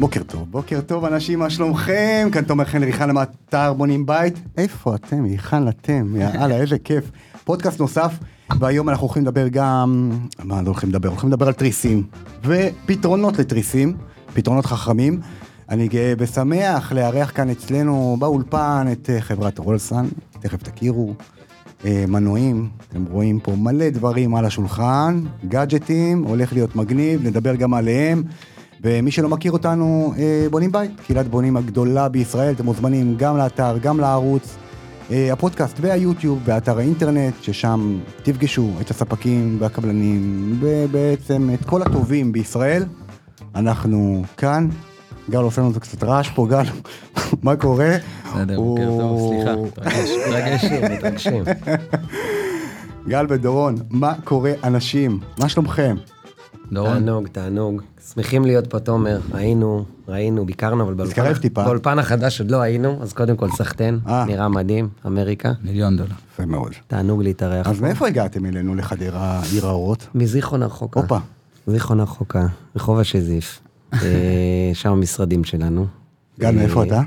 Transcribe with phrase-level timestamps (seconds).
[0.00, 2.28] בוקר טוב, בוקר טוב אנשים, מה שלומכם?
[2.32, 4.34] כאן תומר חן ריחן למאתר בונים בית.
[4.56, 5.24] איפה אתם?
[5.24, 6.16] היכן אתם?
[6.16, 7.10] יאללה, איזה כיף.
[7.44, 8.12] פודקאסט נוסף,
[8.58, 10.10] והיום אנחנו הולכים לדבר גם...
[10.44, 11.08] מה לא הולכים לדבר?
[11.08, 12.02] הולכים לדבר על תריסים,
[12.44, 13.96] ופתרונות לתריסים,
[14.34, 15.20] פתרונות חכמים.
[15.68, 20.06] אני גאה ושמח לארח כאן אצלנו באולפן את אה, חברת רולסן,
[20.40, 21.14] תכף תכירו.
[21.84, 27.74] אה, מנועים, אתם רואים פה מלא דברים על השולחן, גאדג'טים, הולך להיות מגניב, נדבר גם
[27.74, 28.22] עליהם.
[28.82, 33.78] ומי שלא מכיר אותנו, אה, בונים בית, קהילת בונים הגדולה בישראל, אתם מוזמנים גם לאתר,
[33.78, 34.56] גם לערוץ,
[35.10, 42.84] אה, הפודקאסט והיוטיוב, באתר האינטרנט, ששם תפגשו את הספקים והקבלנים, ובעצם את כל הטובים בישראל.
[43.54, 44.68] אנחנו כאן,
[45.30, 46.64] גל עושה לנו קצת רעש פה, גל,
[47.42, 47.96] מה קורה?
[48.34, 49.54] בסדר, בוקר טוב, סליחה,
[50.26, 51.44] מתרגשים, מתרגשים.
[53.08, 55.20] גל ודורון, מה קורה אנשים?
[55.38, 55.96] מה שלומכם?
[56.72, 57.82] דורון, תענוג, תענוג.
[58.14, 59.20] שמחים להיות פה, תומר.
[59.32, 61.64] היינו, ראינו, ביקרנו, אבל באולפן-.
[61.64, 64.24] באולפן החדש עוד לא היינו, אז קודם כל סחטיין, אה.
[64.24, 65.52] נראה מדהים, אמריקה.
[65.64, 66.14] מיליון דולר.
[66.32, 66.72] יפה מאוד.
[66.86, 67.66] תענוג להתארח.
[67.66, 67.82] אז פה.
[67.82, 70.06] מאיפה הגעתם אלינו לחדרה, עיר האורות?
[70.14, 71.00] מזיכרון הרחוקה.
[71.00, 71.18] הופה.
[71.66, 73.60] זיכרון הרחוקה, רחוב השזיף.
[73.92, 75.86] אה, שם המשרדים שלנו.
[76.40, 77.02] גל, מאיפה אה, אתה?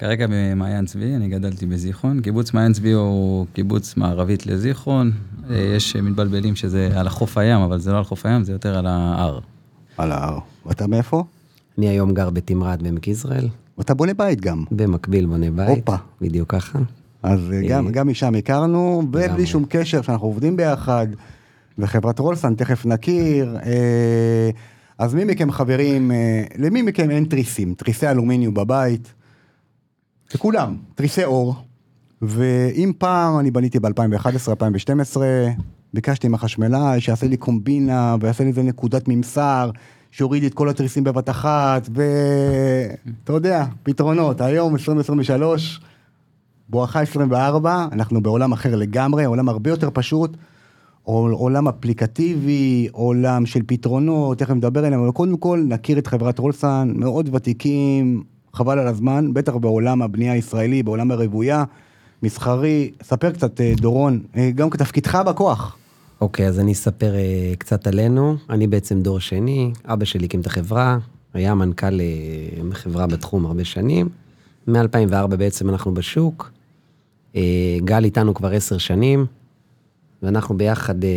[0.00, 2.20] כרגע במעיין צבי, אני גדלתי בזיכרון.
[2.20, 5.12] קיבוץ מעיין צבי הוא קיבוץ מערבית לזיכרון.
[5.50, 8.78] אה, יש מתבלבלים שזה על החוף הים, אבל זה לא על חוף הים, זה יותר
[8.78, 9.40] על ההר.
[9.98, 10.38] על ההר.
[10.66, 11.24] ואתה מאיפה?
[11.78, 14.64] אני היום גר בתמרת בעמק יזרעאל, ואתה בונה בית גם.
[14.70, 15.68] במקביל בונה בית.
[15.68, 15.96] הופה.
[16.20, 16.78] בדיוק ככה.
[17.22, 19.46] אז אה, גם, גם משם הכרנו, ובלי.
[19.46, 21.06] שום קשר שאנחנו עובדים ביחד,
[21.78, 23.56] וחברת רולסן, תכף נכיר.
[23.66, 24.50] אה,
[24.98, 27.74] אז מי מכם חברים, אה, למי מכם אין תריסים?
[27.74, 29.14] תריסי אלומיניום בבית?
[30.34, 31.54] לכולם, תריסי אור.
[32.22, 35.16] ואם פעם אני בניתי ב-2011-2012,
[35.94, 39.70] ביקשתי מהחשמלאי שיעשה לי קומבינה ויעשה לי איזה נקודת ממסר,
[40.10, 44.40] שיוריד לי את כל התריסים בבת אחת, ואתה יודע, פתרונות.
[44.40, 45.80] היום 2023,
[46.68, 50.36] בואכה 24, אנחנו בעולם אחר לגמרי, עולם הרבה יותר פשוט,
[51.02, 56.38] עול- עולם אפליקטיבי, עולם של פתרונות, תכף נדבר עליהם, אבל קודם כל נכיר את חברת
[56.38, 58.22] רולסן, מאוד ותיקים,
[58.52, 61.64] חבל על הזמן, בטח בעולם הבנייה הישראלי, בעולם הרוויה,
[62.22, 62.90] מסחרי.
[63.02, 65.76] ספר קצת, אה, דורון, אה, גם כתפקידך בכוח.
[66.20, 68.36] אוקיי, אז אני אספר אה, קצת עלינו.
[68.50, 70.98] אני בעצם דור שני, אבא שלי הקים את החברה,
[71.34, 74.08] היה מנכ"ל אה, חברה בתחום הרבה שנים.
[74.66, 76.50] מ-2004 בעצם אנחנו בשוק.
[77.36, 79.26] אה, גל איתנו כבר עשר שנים,
[80.22, 81.10] ואנחנו ביחד אה,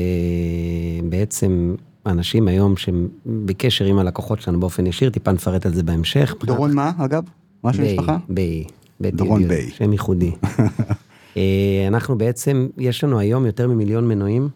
[1.10, 6.36] בעצם אנשים היום שהם בקשר עם הלקוחות שלנו באופן ישיר, טיפה נפרט על זה בהמשך.
[6.44, 7.24] דורון מה, אגב?
[7.64, 8.18] מה השם ביי, משפחה?
[8.30, 8.64] ביי.
[9.00, 9.70] בית דורון ביי.
[9.72, 10.32] שם ייחודי.
[11.38, 14.50] אה, אנחנו בעצם, יש לנו היום יותר ממיליון מנועים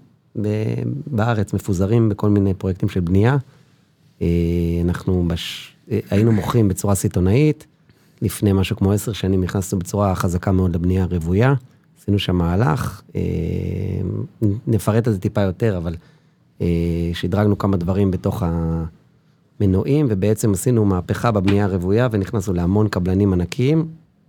[1.07, 3.37] בארץ, מפוזרים בכל מיני פרויקטים של בנייה.
[4.21, 4.27] אה,
[4.83, 5.75] אנחנו בש...
[5.91, 7.67] אה, היינו מוכרים בצורה סיטונאית,
[8.21, 11.53] לפני משהו כמו עשר שנים נכנסנו בצורה חזקה מאוד לבנייה הרוויה,
[12.01, 13.01] עשינו שם מהלך,
[14.67, 15.95] נפרט על זה טיפה יותר, אבל
[17.13, 18.43] שדרגנו כמה דברים בתוך
[19.59, 23.87] המנועים, ובעצם עשינו מהפכה בבנייה הרוויה ונכנסנו להמון קבלנים ענקיים.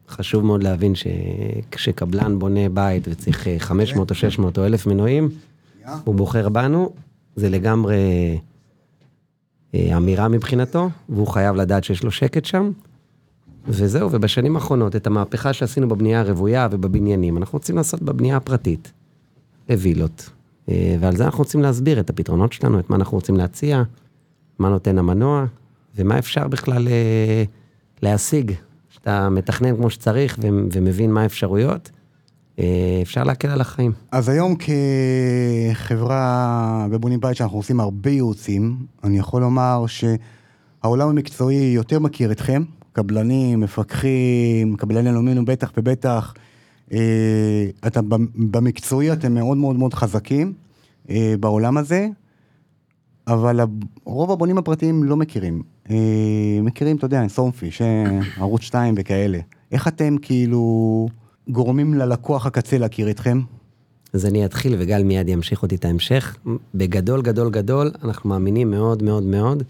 [0.08, 5.28] חשוב מאוד להבין שכשקבלן בונה בית וצריך אה, 500 או 600 או 1,000 מנועים,
[6.04, 6.92] הוא בוחר בנו,
[7.36, 7.96] זה לגמרי
[9.74, 12.70] אה, אמירה מבחינתו, והוא חייב לדעת שיש לו שקט שם.
[13.68, 18.92] וזהו, ובשנים האחרונות, את המהפכה שעשינו בבנייה הרוויה ובבניינים, אנחנו רוצים לעשות בבנייה הפרטית,
[19.68, 20.30] בווילות.
[20.68, 23.82] אה, ועל זה אנחנו רוצים להסביר את הפתרונות שלנו, את מה אנחנו רוצים להציע,
[24.58, 25.44] מה נותן המנוע,
[25.96, 27.44] ומה אפשר בכלל אה,
[28.02, 28.52] להשיג.
[28.90, 31.90] כשאתה מתכנן כמו שצריך ומבין מה האפשרויות,
[32.58, 33.92] אה, אפשר להקל על החיים.
[34.12, 34.54] אז היום
[35.74, 42.62] כחברה בבונים בית שאנחנו עושים הרבה ייעוצים, אני יכול לומר שהעולם המקצועי יותר מכיר אתכם,
[42.92, 46.34] קבלנים, מפקחים, קבלני אלומיניום בטח ובטח.
[46.92, 48.00] אה, אתה,
[48.34, 50.52] במקצועי אתם מאוד מאוד מאוד חזקים
[51.10, 52.08] אה, בעולם הזה,
[53.26, 53.60] אבל
[54.04, 55.62] רוב הבונים הפרטיים לא מכירים.
[55.90, 55.96] אה,
[56.62, 59.38] מכירים, אתה יודע, סומפיש, אה, ערוץ 2 וכאלה.
[59.72, 61.08] איך אתם כאילו
[61.48, 63.40] גורמים ללקוח הקצה להכיר אתכם?
[64.12, 66.36] אז אני אתחיל וגל מיד ימשיך אותי את ההמשך.
[66.74, 69.62] בגדול, גדול, גדול, אנחנו מאמינים מאוד מאוד מאוד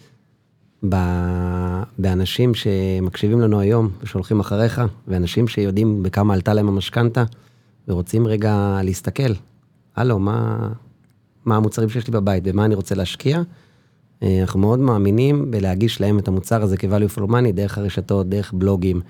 [1.98, 7.24] באנשים שמקשיבים לנו היום ושהולכים אחריך, ואנשים שיודעים בכמה עלתה להם המשכנתה,
[7.88, 9.32] ורוצים רגע להסתכל,
[9.96, 10.68] הלו, מה,
[11.44, 13.42] מה המוצרים שיש לי בבית, במה אני רוצה להשקיע.
[14.22, 18.52] אה, אנחנו מאוד מאמינים בלהגיש להם את המוצר הזה כ-value for money דרך הרשתות, דרך
[18.52, 19.00] בלוגים,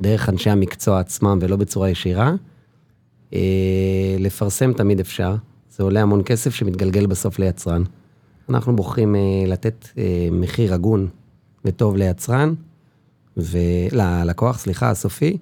[0.00, 2.34] דרך אנשי המקצוע עצמם ולא בצורה ישירה.
[3.34, 5.34] אה, לפרסם תמיד אפשר,
[5.70, 7.82] זה עולה המון כסף שמתגלגל בסוף ליצרן.
[8.48, 9.88] אנחנו בוחרים אה, לתת
[10.32, 11.08] מחיר הגון
[11.68, 12.54] וטוב ליצרן,
[13.36, 15.38] וללקוח, סליחה, הסופי,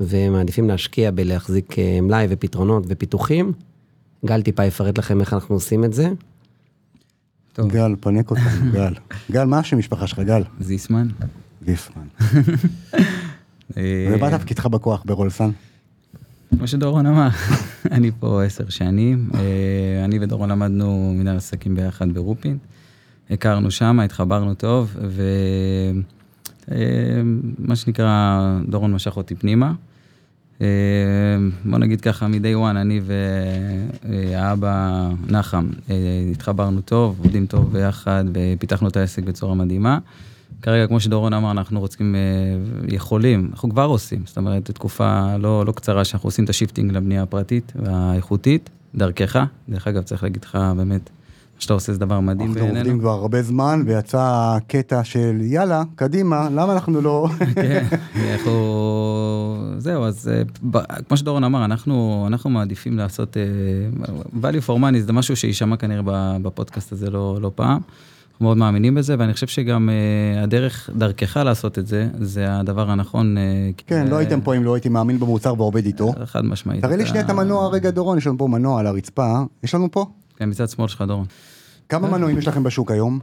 [0.00, 3.52] ומעדיפים להשקיע בלהחזיק אה, מלאי ופתרונות ופיתוחים.
[4.24, 6.10] גל טיפה יפרט לכם איך אנחנו עושים את זה.
[7.52, 8.94] טוב, גל, פנק אותנו, גל.
[9.30, 10.42] גל, מה השם משפחה שלך, גל?
[10.60, 11.08] זיסמן.
[11.64, 12.06] גיסמן.
[13.76, 15.50] אה, ומה תפקידך בכוח ברולסן?
[16.58, 17.28] כמו שדורון אמר,
[17.92, 19.30] אני פה עשר שנים.
[19.34, 22.58] אה, אני ודורון למדנו מנהל עסקים ביחד ברופין.
[23.30, 24.96] הכרנו שם, התחברנו טוב,
[26.68, 29.72] ומה שנקרא, דורון משך אותי פנימה.
[30.60, 30.66] אה,
[31.64, 33.00] בוא נגיד ככה, מ-day one, אני
[34.04, 35.94] והאבא נחם אה,
[36.32, 39.98] התחברנו טוב, עובדים טוב ביחד, ופיתחנו את העסק בצורה מדהימה.
[40.62, 42.20] כרגע, כמו שדורון אמר, אנחנו רוצים, אה,
[42.88, 46.55] יכולים, אנחנו כבר עושים, זאת אומרת, זו תקופה לא, לא קצרה שאנחנו עושים את ה
[46.55, 49.44] shifting לבנייה הפרטית והאיכותית, דרכך.
[49.68, 51.10] דרך אגב, צריך להגיד לך, באמת,
[51.60, 53.00] שאתה עושה זה דבר מדהים אנחנו עובדים בעינינו.
[53.00, 57.28] כבר הרבה זמן, ויצא קטע של יאללה, קדימה, למה אנחנו לא...
[57.54, 57.86] כן,
[58.32, 59.74] אנחנו...
[59.78, 60.42] זהו, אז אה,
[61.08, 63.36] כמו שדורון אמר, אנחנו, אנחנו מעדיפים לעשות...
[63.36, 63.42] אה,
[64.42, 66.02] value for money זה משהו שיישמע כנראה
[66.42, 67.80] בפודקאסט הזה לא, לא פעם.
[68.32, 72.90] אנחנו מאוד מאמינים בזה, ואני חושב שגם אה, הדרך, דרכך לעשות את זה, זה הדבר
[72.90, 73.38] הנכון.
[73.38, 73.42] אה,
[73.86, 76.12] כן, כי- לא הייתם פה אם לא הייתי מאמין במוצר ועובד איתו.
[76.24, 76.82] חד משמעית.
[76.82, 79.40] תראה לי שנייה את המנוע רגע, דורון, יש לנו פה מנוע על הרצפה.
[79.62, 80.06] יש לנו פה?
[80.36, 81.26] כן, מצד שמאל שלך, דורון.
[81.90, 83.18] כמה מנועים יש לכם בשוק היום?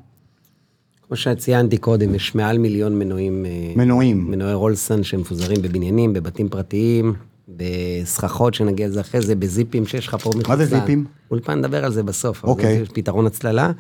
[1.08, 4.32] כמו שציינתי קודם, יש מעל מיליון מנועים, אה, מנועים.
[4.32, 7.14] מנועי רולסן שמפוזרים בבניינים, בבתים פרטיים,
[7.50, 10.58] בסככות שנגיע לזה אחרי זה, בזיפים שיש לך פה מחוץ.
[10.58, 11.06] זה ל- זיפים?
[11.32, 12.44] אולפן נדבר על זה בסוף.
[12.44, 12.80] אוקיי.
[12.80, 13.72] זה פתרון הצללה.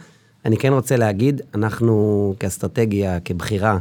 [0.45, 3.77] אני כן רוצה להגיד, אנחנו כאסטרטגיה, כבחירה,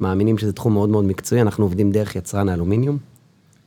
[0.00, 2.98] מאמינים שזה תחום מאוד מאוד מקצועי, אנחנו עובדים דרך יצרן האלומיניום.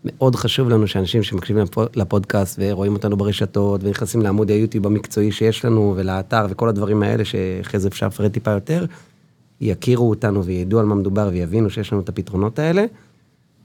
[0.06, 5.66] מאוד חשוב לנו שאנשים שמקשיבים לפו- לפודקאסט ורואים אותנו ברשתות ונכנסים לעמוד היוטיוב המקצועי שיש
[5.66, 8.86] לנו ולאתר וכל הדברים האלה שאחרי זה אפשר לפרט טיפה יותר,
[9.62, 12.86] יכירו אותנו וידעו על מה מדובר ויבינו שיש לנו את הפתרונות האלה.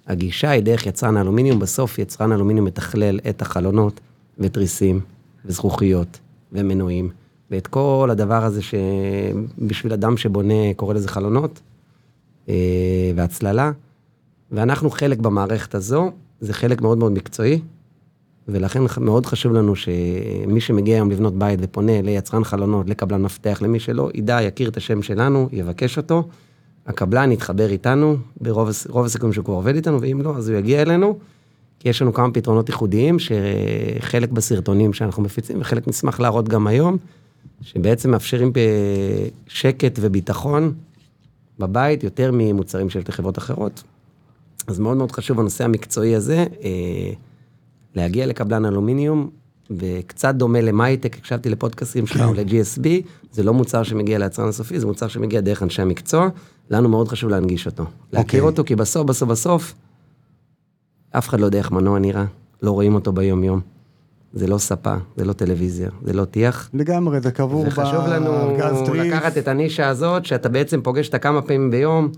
[0.06, 4.00] הגישה היא דרך יצרן האלומיניום, בסוף יצרן האלומיניום מתכלל את החלונות
[4.38, 5.00] ותריסים
[5.44, 6.18] וזכוכיות
[6.52, 7.10] ומנועים
[7.50, 11.60] ואת כל הדבר הזה שבשביל אדם שבונה, קורא לזה חלונות
[12.48, 12.54] אה,
[13.16, 13.72] והצללה.
[14.50, 17.60] ואנחנו חלק במערכת הזו, זה חלק מאוד מאוד מקצועי,
[18.48, 23.80] ולכן מאוד חשוב לנו שמי שמגיע היום לבנות בית ופונה ליצרן חלונות, לקבלן מפתח, למי
[23.80, 26.28] שלא, ידע, יכיר את השם שלנו, יבקש אותו,
[26.86, 30.58] הקבלן יתחבר איתנו, ברוב הס- רוב הסיכויים שהוא כבר עובד איתנו, ואם לא, אז הוא
[30.58, 31.18] יגיע אלינו,
[31.78, 36.96] כי יש לנו כמה פתרונות ייחודיים, שחלק בסרטונים שאנחנו מפיצים, וחלק נשמח להראות גם היום,
[37.62, 38.52] שבעצם מאפשרים
[39.46, 40.72] שקט וביטחון
[41.58, 43.82] בבית, יותר ממוצרים של חברות אחרות.
[44.68, 47.12] אז מאוד מאוד חשוב הנושא המקצועי הזה, אה,
[47.94, 49.30] להגיע לקבלן אלומיניום,
[49.70, 52.86] וקצת דומה למייטק, הקשבתי לפודקאסים שלך או ל-GSB,
[53.32, 56.28] זה לא מוצר שמגיע ליצרן הסופי, זה מוצר שמגיע דרך אנשי המקצוע,
[56.70, 57.84] לנו מאוד חשוב להנגיש אותו.
[58.12, 58.40] להכיר אוקיי.
[58.40, 59.74] אותו, כי בסוף, בסוף, בסוף,
[61.10, 62.24] אף אחד לא יודע איך מנוע נראה,
[62.62, 63.60] לא רואים אותו ביום-יום.
[64.32, 66.70] זה לא ספה, זה לא טלוויזיה, זה לא טיח.
[66.74, 69.14] לגמרי, זה קבור וחשוב לנו בגז טריף.
[69.14, 72.08] לקחת את הנישה הזאת, שאתה בעצם פוגש אותה כמה פעמים ביום,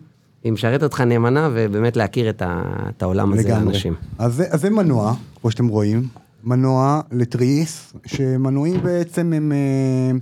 [0.45, 3.65] היא משרת אותך נאמנה, ובאמת להכיר את, ה, את העולם הזה לגמרי.
[3.65, 3.95] לאנשים.
[4.19, 6.09] אז אז זה מנוע, כמו שאתם רואים,
[6.45, 10.19] מנוע לתריס, שמנועים בעצם הם אה,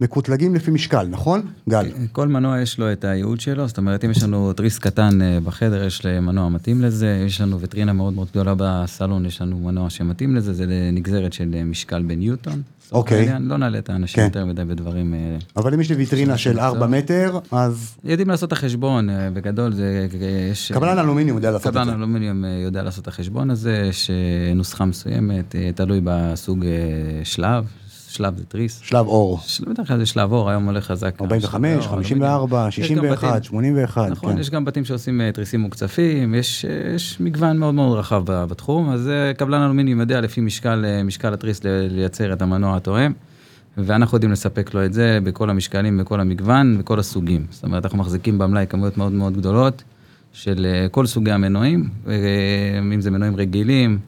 [0.00, 1.42] מקוטלגים לפי משקל, נכון?
[1.68, 1.86] גל.
[2.12, 5.38] כל מנוע יש לו את הייעוד שלו, זאת אומרת, אם יש לנו תריס קטן אה,
[5.44, 9.90] בחדר, יש מנוע מתאים לזה, יש לנו וטרינה מאוד מאוד גדולה בסלון, יש לנו מנוע
[9.90, 12.62] שמתאים לזה, זה נגזרת של אה, משקל בניוטון.
[12.92, 13.18] אוקיי.
[13.18, 14.24] העניין, לא נעלה את האנשים כן.
[14.24, 15.14] יותר מדי בדברים...
[15.14, 19.72] אה, אבל אם יש לי ויטרינה של 4 מטר, אז יודעים לעשות את החשבון, בגדול,
[19.72, 20.06] זה...
[20.52, 20.72] יש...
[20.72, 21.92] קבלן אלומיניום יודע לעשות את קבלן זה.
[21.92, 24.10] אלומיניום אה, יודע לעשות את החשבון הזה, יש
[24.54, 26.64] נוסחה מסוימת, תלוי בסוג
[27.24, 27.64] שלב,
[28.16, 28.80] שלב זה תריס.
[28.84, 29.40] שלב אור.
[29.66, 31.20] בדרך כלל זה שלב אור, היום הולך חזק.
[31.20, 32.74] 45, שלב אור, 54, אלומיניום.
[32.78, 34.38] יש גם 61, בתים- 81, נכון, כן.
[34.38, 38.90] יש גם בתים שעושים אה, תריסים מוקצפים, יש, אה, יש מגוון מאוד מאוד רחב בתחום,
[38.90, 40.84] אז אה, קבלן אלומיניום יודע לפי משקל,
[41.32, 43.12] התריס לייצר את המנוע התואם,
[43.78, 47.46] ואנחנו יודעים לספק לו את זה בכל המשקלים, בכל המגוון, בכל הסוגים.
[47.50, 49.82] זאת אומרת, אנחנו מחזיקים במלאי כמויות מאוד מאוד גדולות
[50.32, 51.88] של כל סוגי המנועים,
[52.94, 53.98] אם זה מנועים רגילים,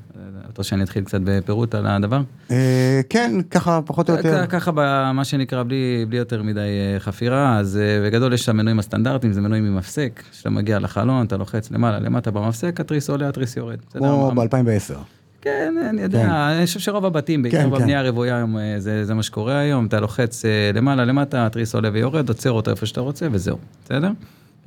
[0.58, 2.20] רוצה שאני אתחיל קצת בפירוט על הדבר?
[2.50, 4.46] אה, כן, ככה פחות או יותר.
[4.46, 8.78] ככה במה שנקרא בלי, בלי יותר מדי אה, חפירה, אז אה, בגדול יש את המנועים
[8.78, 13.28] הסטנדרטיים, זה מנועים עם מפסק, כשאתה מגיע לחלון, אתה לוחץ למעלה, למטה במפסק, התריס עולה,
[13.28, 13.78] התריס יורד.
[13.92, 14.94] כמו מה- ב-2010.
[15.42, 19.22] כן, אני יודע, אני חושב שרוב הבתים, בעיקר כן, בבנייה הרוויה היום, זה, זה מה
[19.22, 23.58] שקורה היום, אתה לוחץ למעלה, למטה, התריס עולה ויורד, עוצר אותו איפה שאתה רוצה, וזהו,
[23.84, 24.10] בסדר?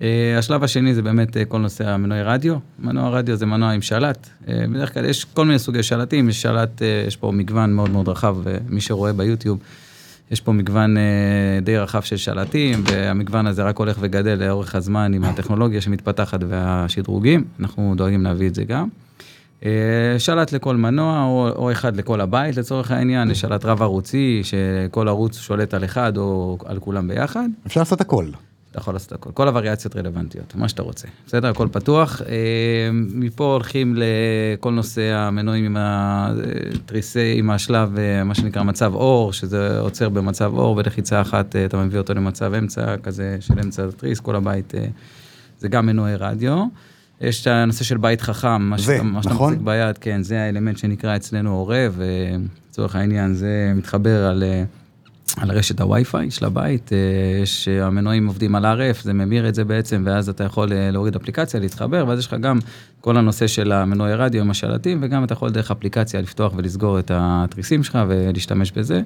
[0.01, 2.55] אה, השלב השני זה באמת אה, כל נושא המנועי רדיו.
[2.79, 4.29] מנוע רדיו זה מנוע עם שלט.
[4.47, 8.09] אה, בדרך כלל יש כל מיני סוגי שלטים, יש שלט, יש פה מגוון מאוד מאוד
[8.09, 9.59] רחב, אה, מי שרואה ביוטיוב.
[10.31, 10.95] יש פה מגוון
[11.61, 17.43] די רחב של שלטים, והמגוון הזה רק הולך וגדל לאורך הזמן עם הטכנולוגיה שמתפתחת והשדרוגים,
[17.59, 18.87] אנחנו דואגים להביא את זה גם.
[20.17, 25.07] שלט לכל מנוע או, או אחד לכל הבית לצורך העניין, יש שלט רב ערוצי שכל
[25.07, 27.49] ערוץ שולט על אחד או על כולם ביחד.
[27.67, 28.25] אפשר לעשות הכל.
[28.71, 31.47] אתה יכול לעשות הכל, כל הווריאציות רלוונטיות, מה שאתה רוצה, בסדר?
[31.47, 32.21] הכל פתוח.
[32.21, 39.33] אה, מפה הולכים לכל נושא המנועים עם התריסי, עם השלב, אה, מה שנקרא מצב אור,
[39.33, 44.19] שזה עוצר במצב אור, ולחיצה אחת אתה מביא אותו למצב אמצע, כזה של אמצע התריס,
[44.19, 44.73] כל הבית,
[45.59, 46.65] זה גם מנועי רדיו.
[47.21, 49.53] יש את הנושא של בית חכם, מה שאתה, מה שאתה נכון?
[49.53, 51.99] מחזיק ביד, כן, זה האלמנט שנקרא אצלנו עורב,
[52.69, 54.43] לצורך העניין זה מתחבר על,
[55.37, 56.91] על רשת הווי-פיי של הבית,
[57.43, 61.59] יש, המנועים עובדים על RF, זה ממיר את זה בעצם, ואז אתה יכול להוריד אפליקציה,
[61.59, 62.59] להתחבר, ואז יש לך גם
[63.01, 67.11] כל הנושא של המנועי רדיו עם השלטים, וגם אתה יכול דרך אפליקציה לפתוח ולסגור את
[67.13, 69.01] התריסים שלך ולהשתמש בזה.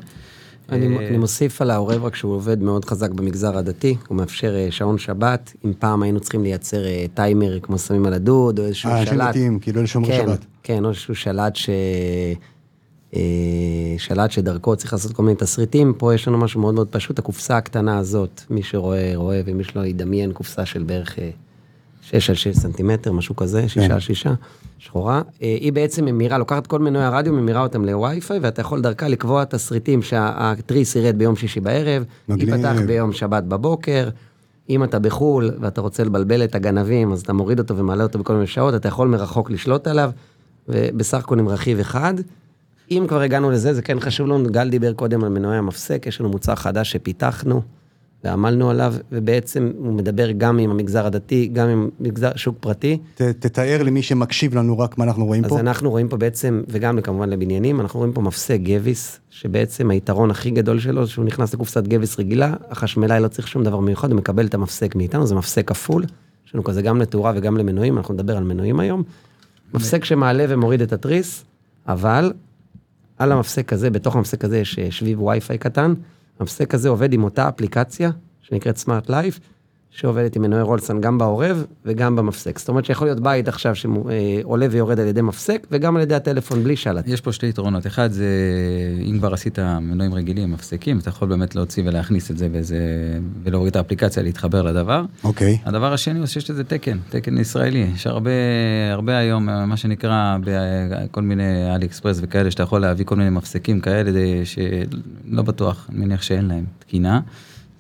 [0.70, 4.68] אני, אני מוסיף על העורב רק שהוא עובד מאוד חזק במגזר הדתי, הוא מאפשר אה,
[4.72, 8.92] שעון שבת, אם פעם היינו צריכים לייצר אה, טיימר כמו שמים על הדוד, או איזשהו
[8.92, 9.14] אה, שלט.
[9.14, 10.46] אנשים דתיים, כאילו אלה שומרי כן, שבת.
[10.64, 11.70] כן, או איזשהו שלט ש...
[13.16, 13.22] אה,
[13.98, 17.58] שלט שדרכו צריך לעשות כל מיני תסריטים, פה יש לנו משהו מאוד מאוד פשוט, הקופסה
[17.58, 21.20] הקטנה הזאת, מי שרואה, רואה, ומי שלא ידמיין קופסה של בערך
[22.02, 24.28] 6 על 6 סנטימטר, משהו כזה, 6 על 6,
[24.80, 25.22] שחורה.
[25.40, 30.02] היא בעצם ממירה, לוקחת כל מנועי הרדיו, ממירה אותם לווי-פיי, ואתה יכול דרכה לקבוע תסריטים
[30.02, 32.04] שהתריס ירד ביום שישי בערב.
[32.30, 34.10] ייפתח ביום שבת בבוקר.
[34.70, 38.34] אם אתה בחו"ל ואתה רוצה לבלבל את הגנבים, אז אתה מוריד אותו ומעלה אותו בכל
[38.34, 40.12] מיני שעות, אתה יכול מרחוק לשלוט עליו,
[40.68, 42.14] ובסך הכל עם רכיב אחד.
[42.92, 46.20] אם כבר הגענו לזה, זה כן חשוב לנו, גל דיבר קודם על מנועי המפסק, יש
[46.20, 47.62] לנו מוצר חדש שפיתחנו
[48.24, 52.98] ועמלנו עליו, ובעצם הוא מדבר גם עם המגזר הדתי, גם עם מגזר שוק פרטי.
[53.16, 55.56] ת, תתאר למי שמקשיב לנו רק מה אנחנו רואים אז פה.
[55.56, 60.32] אז אנחנו רואים פה בעצם, וגם כמובן לבניינים, אנחנו רואים פה מפסק גביס, שבעצם היתרון
[60.32, 64.18] הכי גדול שלו, שהוא נכנס לקופסת גביס רגילה, החשמלאי לא צריך שום דבר מיוחד, הוא
[64.18, 66.04] מקבל את המפסק מאיתנו, זה מפסק כפול,
[66.48, 69.04] יש לנו כזה גם לתאורה וגם למנועים, אנחנו נדבר על מנועים היום.
[69.74, 71.46] מפסק שמעלה ומוריד את התריס,
[71.88, 72.34] אבל
[73.18, 75.94] על המפסק הזה, בתוך המפסק הזה יש אה, שביב וי-פיי קטן,
[76.40, 79.40] המפסק הזה עובד עם אותה אפליקציה, שנקראת סמארט לייף,
[79.96, 82.60] שעובדת עם מנועי רולסון גם בעורב וגם במפסק.
[82.60, 86.64] זאת אומרת שיכול להיות בית עכשיו שעולה ויורד על ידי מפסק, וגם על ידי הטלפון
[86.64, 87.08] בלי שלט.
[87.08, 88.28] יש פה שתי יתרונות, אחד זה
[89.06, 92.78] אם כבר עשית מנועים רגילים, מפסקים, אתה יכול באמת להוציא ולהכניס את זה וזה,
[93.44, 95.06] ולהוריד את האפליקציה, להתחבר לדבר.
[95.24, 95.58] אוקיי.
[95.66, 98.32] הדבר השני הוא שיש לזה תקן, תקן ישראלי, יש הרבה,
[98.92, 103.80] הרבה היום מה שנקרא בכל מיני אלי אקספרס וכאלה, שאתה יכול להביא כל מיני מפסקים
[103.80, 104.12] כאלה
[104.46, 107.20] שלא בטוח, אני מניח שאין להם תקינה.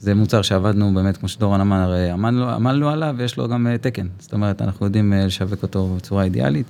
[0.05, 4.07] זה מוצר שעבדנו באמת, כמו שדורון אמר, עמלנו, עמלנו עליו ויש לו גם תקן.
[4.19, 6.65] זאת אומרת, אנחנו יודעים לשווק אותו בצורה אידיאלית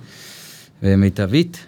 [0.83, 1.67] ומיטבית.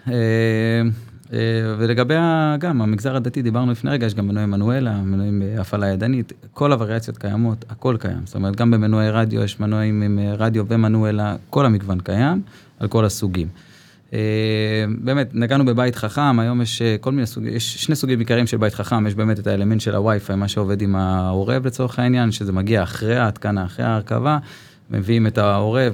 [1.78, 2.14] ולגבי
[2.58, 7.18] גם המגזר הדתי, דיברנו לפני רגע, יש גם מנועי מנואלה, מנועים בהפעלה ידנית, כל הווריאציות
[7.18, 8.20] קיימות, הכל קיים.
[8.24, 12.42] זאת אומרת, גם במנועי רדיו יש מנועים עם רדיו ומנואלה, כל המגוון קיים,
[12.78, 13.48] על כל הסוגים.
[14.98, 18.74] באמת, נגענו בבית חכם, היום יש כל מיני סוגים, יש שני סוגים עיקריים של בית
[18.74, 22.82] חכם, יש באמת את האלמנט של הווי-פיי, מה שעובד עם העורב לצורך העניין, שזה מגיע
[22.82, 24.38] אחרי ההתקנה, אחרי ההרכבה,
[24.90, 25.92] מביאים את העורב,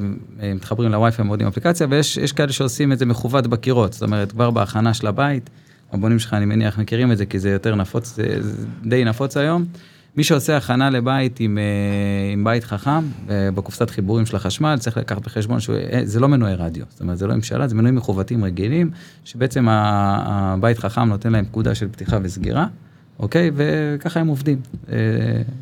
[0.55, 4.95] מתחברים לווי-פיי, מורידים אפליקציה, ויש כאלה שעושים את זה מכוות בקירות, זאת אומרת, כבר בהכנה
[4.95, 5.51] של הבית,
[5.93, 9.37] הבונים שלך, אני מניח, מכירים את זה, כי זה יותר נפוץ, זה, זה די נפוץ
[9.37, 9.65] היום.
[10.17, 11.59] מי שעושה הכנה לבית עם,
[12.33, 17.01] עם בית חכם, בקופסת חיבורים של החשמל, צריך לקחת בחשבון שזה לא מנועי רדיו, זאת
[17.01, 18.91] אומרת, זה לא שלט, זה מנועים מכוותים רגילים,
[19.25, 22.67] שבעצם הבית חכם נותן להם פקודה של פתיחה וסגירה,
[23.19, 23.51] אוקיי?
[23.55, 24.61] וככה הם עובדים.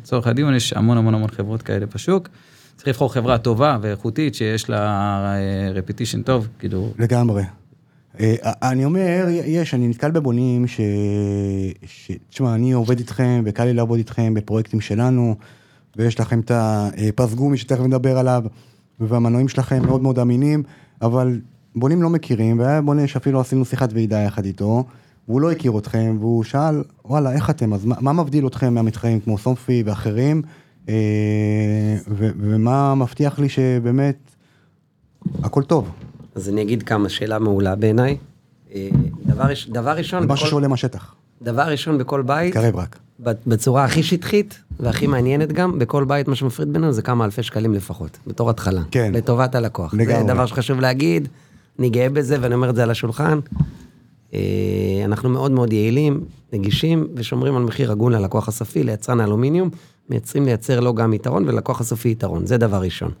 [0.01, 2.29] לצורך הדיון, יש המון המון המון חברות כאלה בשוק.
[2.75, 5.35] צריך לבחור חברה טובה ואיכותית, שיש לה
[5.73, 6.93] רפיטישן טוב, כאילו...
[6.99, 7.43] לגמרי.
[8.43, 10.81] אני אומר, יש, אני נתקל בבונים ש...
[12.29, 15.35] תשמע, אני עובד איתכם, וקל לי לעבוד איתכם בפרויקטים שלנו,
[15.95, 18.43] ויש לכם את הפס גומי שתכף נדבר עליו,
[18.99, 20.63] והמנועים שלכם מאוד מאוד אמינים,
[21.01, 21.39] אבל
[21.75, 24.83] בונים לא מכירים, והיה בונה שאפילו עשינו שיחת ועידה יחד איתו,
[25.27, 29.19] והוא לא הכיר אתכם, והוא שאל, וואלה, איך אתם, אז מה, מה מבדיל אתכם מהמתחרים
[29.19, 30.41] כמו סומפי ואחרים,
[32.07, 34.17] ו- ומה מבטיח לי שבאמת
[35.43, 35.89] הכל טוב.
[36.35, 38.17] אז אני אגיד כמה, שאלה מעולה בעיניי.
[39.25, 40.27] דבר, דבר ראשון...
[40.27, 41.15] משהו שעולה מהשטח.
[41.41, 42.53] דבר ראשון בכל בית...
[42.53, 42.99] קרב רק.
[43.19, 47.73] בצורה הכי שטחית והכי מעניינת גם, בכל בית מה שמפריד בינינו זה כמה אלפי שקלים
[47.73, 48.81] לפחות, בתור התחלה.
[48.91, 49.11] כן.
[49.15, 49.93] לטובת הלקוח.
[49.93, 50.21] לגמרי.
[50.21, 51.27] זה דבר שחשוב להגיד,
[51.79, 53.39] אני גאה בזה ואני אומר את זה על השולחן.
[55.05, 56.23] אנחנו מאוד מאוד יעילים,
[56.53, 59.69] נגישים ושומרים על מחיר הגון ללקוח הסופי, ליצרן האלומיניום,
[60.09, 63.11] מייצרים לייצר לו גם יתרון וללקוח הסופי יתרון, זה דבר ראשון.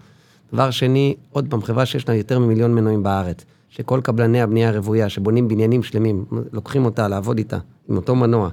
[0.53, 5.09] דבר שני, עוד פעם, חברה שיש לה יותר ממיליון מנועים בארץ, שכל קבלני הבנייה הרוויה
[5.09, 7.57] שבונים בניינים שלמים, לוקחים אותה לעבוד איתה,
[7.89, 8.49] עם אותו מנוע,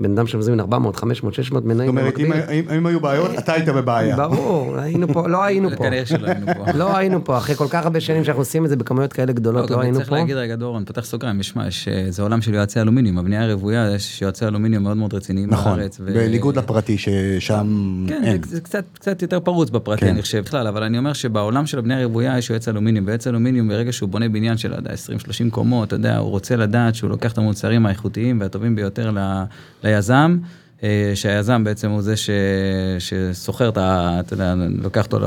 [0.00, 2.86] בן אדם שמזמין 400, 500, 600 זאת מנויים אומרת, אם- במקביל.
[2.86, 4.16] היו בעיות, אתה היית בבעיה.
[4.16, 5.76] ברור, היינו פה, לא היינו פה.
[5.76, 6.72] כנראה שלא היינו פה.
[6.72, 9.32] לא היינו פה, אחרי כל כך הרבה שנים שאנחנו עושים את זה בכמויות כאלה לא,
[9.32, 10.16] גדולות, לא גם היינו צריך פה.
[10.16, 11.54] להגיד רגע דורון, פתח סוגריים, יש,
[11.88, 15.76] אה, זה עולם של יועצי אלומיניום, הבנייה הרוויה, יש יועצי אלומיניום מאוד מאוד רציניים נכון,
[15.78, 15.96] בארץ.
[16.00, 18.42] ו- בניגוד לפרטי ששם כן, אין.
[18.42, 20.08] זה, זה קצת, קצת יותר פרוץ בפרטי, כן.
[20.08, 23.68] אני חושב בכלל, אבל אני אומר שבעולם של הבנייה הרוויה יש יועץ אלומיניום, ויועץ אלומיניום
[23.68, 24.94] ברגע שהוא בונה בניין של, לא יודע, 20-30
[25.50, 29.18] קומות, אתה יודע, הוא רוצה לדעת שהוא לוקח את המוצרים האיכותיים והטובים ביותר ל,
[29.90, 30.38] ליזם,
[30.82, 32.30] אה, שהיזם בעצם הוא זה ש,
[32.98, 34.16] שסוחר את ה...
[34.20, 35.18] אתה יודע, לוקח אותו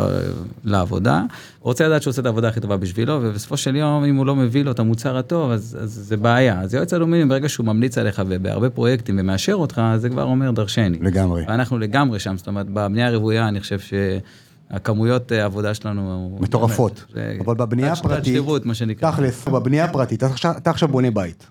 [0.63, 4.15] לעבודה, הוא רוצה לדעת שהוא עושה את העבודה הכי טובה בשבילו, ובסופו של יום, אם
[4.15, 6.61] הוא לא מביא לו את המוצר הטוב, אז, אז זה בעיה.
[6.61, 10.97] אז יועץ אלומיניום, ברגע שהוא ממליץ עליך ובהרבה פרויקטים ומאשר אותך, זה כבר אומר דרשני.
[11.01, 11.43] לגמרי.
[11.47, 16.37] ואנחנו לגמרי שם, זאת אומרת, בבנייה הרוויה, אני חושב שהכמויות אה, עבודה שלנו...
[16.41, 17.05] מטורפות.
[17.13, 18.33] באמת, אבל בבנייה הפרטית.
[19.11, 20.23] תכלס, בבנייה הפרטית,
[20.57, 21.47] אתה עכשיו בונה בית.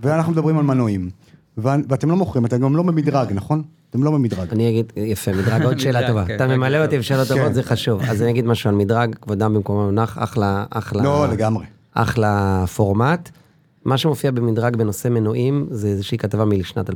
[0.00, 1.10] ואנחנו מדברים על מנועים.
[1.56, 3.62] ואתם לא מוכרים, אתם גם לא במדרג, נכון?
[3.90, 4.48] אתם לא במדרג.
[4.52, 6.24] אני אגיד, יפה, מדרג, עוד שאלה טובה.
[6.24, 6.84] כן, אתה ממלא.
[6.84, 7.52] אותי בשאלות טובות, כן.
[7.52, 8.02] זה חשוב.
[8.02, 11.02] אז אני אגיד משהו על מדרג, כבודם במקומו מונח, אחלה, אחלה.
[11.02, 11.64] לא, לגמרי.
[11.94, 13.30] אחלה פורמט.
[13.84, 16.92] מה שמופיע במדרג בנושא מנועים, זה איזושהי כתבה משנת 2019-2020,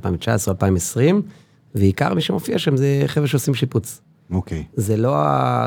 [1.74, 4.00] ועיקר מי שמופיע שם זה חבר'ה שעושים שיפוץ.
[4.32, 4.64] אוקיי.
[4.74, 5.16] זה לא,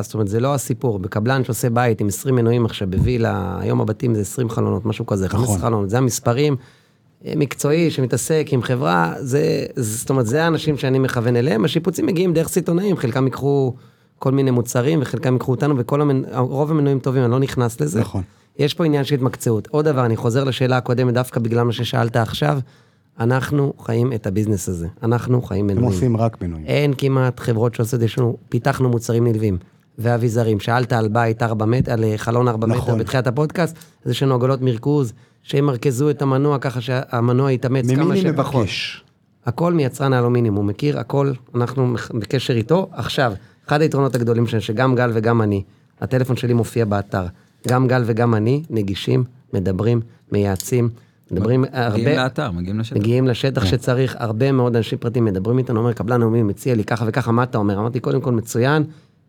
[0.01, 0.99] זאת אומרת, זה לא הסיפור.
[0.99, 5.29] בקבלן שעושה בית עם 20 מנועים עכשיו בווילה, היום הבתים זה 20 חלונות, משהו כזה,
[5.29, 5.67] 15 נכון.
[5.67, 6.55] חלונות, זה המספרים.
[7.35, 11.65] מקצועי שמתעסק עם חברה, זה, זאת אומרת, זה האנשים שאני מכוון אליהם.
[11.65, 13.73] השיפוצים מגיעים דרך סיטונאים, חלקם ייקחו
[14.19, 16.21] כל מיני מוצרים וחלקם ייקחו אותנו, וכל המנ...
[16.35, 17.99] רוב המנועים טובים, אני לא נכנס לזה.
[17.99, 18.21] נכון.
[18.59, 19.67] יש פה עניין של התמקצעות.
[19.67, 22.59] עוד דבר, אני חוזר לשאלה הקודמת, דווקא בגלל מה ששאלת עכשיו,
[23.19, 24.87] אנחנו חיים את הביזנס הזה.
[25.03, 25.93] אנחנו חיים אתם מנועים.
[25.93, 26.65] עושים רק מנועים.
[26.65, 29.57] אין כמעט חברות שעושות, יש לנו, פיתחנו מוצרים נלווים
[29.97, 30.59] ואביזרים.
[30.59, 32.93] שאלת על בית 4 מטר, על אה, חלון 4 נכון.
[32.95, 38.03] מטר בתחילת הפודקאסט, אז יש לנו עגלות מרכוז, שימרכזו את המנוע ככה שהמנוע יתאמץ כמה
[38.03, 38.31] ממי אני.
[38.31, 39.03] מבקש?
[39.45, 42.89] הכל מיצרן האלומיניום, הוא מכיר הכל, אנחנו בקשר איתו.
[42.91, 43.33] עכשיו,
[43.67, 45.63] אחד היתרונות הגדולים שלנו, שגם גל וגם אני,
[46.01, 47.25] הטלפון שלי מופיע באתר,
[47.67, 49.23] גם גל וגם אני נגישים,
[49.53, 50.89] מדברים, מייעצים,
[51.31, 51.97] מדברים הרבה...
[51.97, 52.97] מגיעים לאתר, מגיעים לשטח.
[52.97, 53.29] מגיעים כן.
[53.29, 57.31] לשטח שצריך, הרבה מאוד אנשים פרטיים מדברים איתנו, אומר קבלן לאומי מציע לי ככה וככה,
[57.31, 57.79] מה אתה אומר?
[57.79, 58.83] אמרתי, קודם כל מצוין,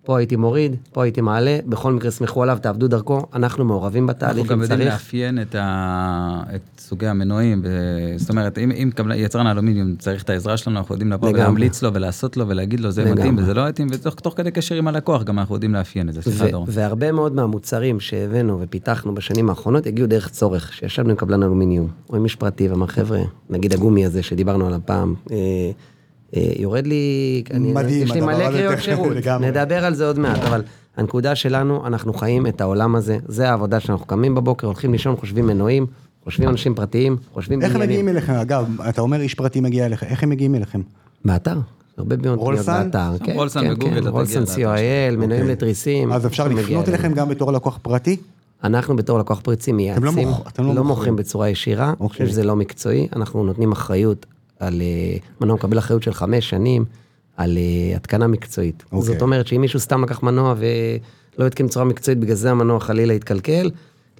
[0.04, 4.26] פה הייתי מוריד, פה הייתי מעלה, בכל מקרה סמכו עליו, תעבדו דרכו, אנחנו מעורבים אנחנו
[4.26, 4.92] בתהליך, גם אם יודעים צריך.
[4.92, 6.42] לאפיין את, ה...
[6.54, 7.68] את סוגי המנועים, ו...
[8.16, 11.28] זאת אומרת, אם, אם יצרן האלומיניום צריך את העזרה שלנו, אנחנו יודעים לבוא.
[11.28, 13.20] ולהמליץ לו ולעשות לו ולהגיד לו, זה לגמרי.
[13.20, 16.14] מתאים וזה לא מתאים, ותוך תוך כדי קשר עם הלקוח גם אנחנו יודעים לאפיין את
[16.14, 16.68] זה, סליחה דורון.
[16.72, 22.16] והרבה מאוד מהמוצרים שהבאנו ופיתחנו בשנים האחרונות הגיעו דרך צורך, שישבנו עם קבלן אלומיניום, או
[22.16, 25.36] עם איש פרטי ואמר חבר'ה, נגיד הגומי הזה שדיברנו עליו פעם, אה,
[26.58, 27.04] יורד לי,
[27.50, 29.46] אני- מדהים, יש לי מלא קריאות שירות, לגמרי.
[29.50, 30.62] נדבר על זה עוד מעט, אבל
[30.96, 35.46] הנקודה שלנו, אנחנו חיים את העולם הזה, זה העבודה שאנחנו קמים בבוקר, הולכים לישון, חושבים
[35.46, 35.86] מנועים,
[36.24, 38.08] חושבים אנשים פרטיים, חושבים איך הם מגיעים בניינים.
[38.16, 38.32] אליכם?
[38.32, 40.80] אגב, אתה אומר איש פרטי מגיע אליכם, איך הם מגיעים אליכם?
[41.24, 41.58] באתר,
[41.98, 42.66] הרבה מאוד פניות?
[42.66, 44.56] באתר, כן, רולסן כן, בגוגל, כן, רולסן co.il,
[45.16, 45.52] מנועים אוקיי.
[45.52, 46.88] לתריסים, אז אפשר לפנות.
[46.88, 48.16] אליכם גם בתור לקוח פרטי?
[48.64, 51.16] אנחנו בתור לקוח פריצי מייעצים, לא מוכ- לא לא מוכרים.
[51.16, 52.08] בצורה ישירה, אני אוקיי.
[52.08, 54.26] חושב שזה לא מקצועי, אנחנו נותנים אחריות
[54.60, 56.84] על, אה, מנוע מקבל אחריות של חמש שנים
[57.36, 58.84] על אה, התקנה מקצועית.
[58.92, 59.12] אוקיי.
[59.12, 63.14] זאת אומרת שאם מישהו סתם לקח מנוע ולא התקין בצורה מקצועית, בגלל זה המנוע חלילה
[63.14, 63.70] יתקלקל,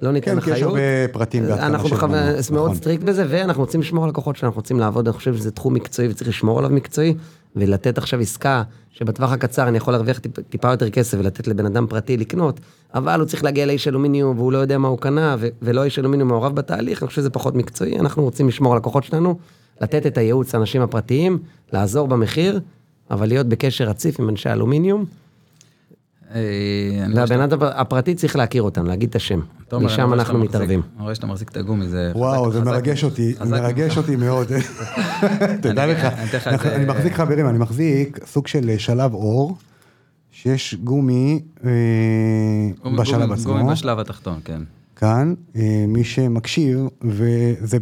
[0.03, 0.71] לא ניתן כן, כי יש אחריות.
[0.71, 2.09] הרבה פרטים בהתקנה אנחנו של מנוע,
[2.51, 2.75] מאוד נכון.
[2.75, 6.09] strict בזה, ואנחנו רוצים לשמור על לקוחות שאנחנו רוצים לעבוד, אני חושב שזה תחום מקצועי
[6.09, 7.15] וצריך לשמור עליו מקצועי,
[7.57, 11.87] ולתת עכשיו עסקה שבטווח הקצר אני יכול להרוויח טיפ, טיפה יותר כסף ולתת לבן אדם
[11.87, 12.61] פרטי לקנות,
[12.95, 16.29] אבל הוא צריך להגיע לאיש אלומיניום והוא לא יודע מה הוא קנה, ולא איש אלומיניום
[16.29, 19.39] מעורב בתהליך, אני חושב שזה פחות מקצועי, אנחנו רוצים לשמור על לקוחות שלנו,
[19.81, 21.39] לתת את הייעוץ לאנשים הפרטיים,
[21.73, 22.61] לעזור במחיר,
[23.11, 25.05] אבל להיות בקשר רציף עם אנשי אלומיניום,
[26.35, 26.41] אה,
[27.15, 29.41] והבן אדם הפרטי צריך להכיר אותם, להגיד את השם,
[29.73, 30.83] משם אנחנו מתערבים.
[30.97, 32.21] אני רואה שאתה מחזיק את הגומי, זה חזק.
[32.21, 33.99] וואו, זה מרגש אותי, מרגש.
[33.99, 34.49] אותי מאוד.
[35.63, 36.05] תדע לך,
[36.65, 39.57] אני מחזיק חברים, אני מחזיק סוג של שלב אור,
[40.33, 44.61] שיש גומי אה, בשלב עצמו, גומי בשלב התחתון, כן.
[44.97, 47.79] כאן, אה, מי שמקשיב, וזה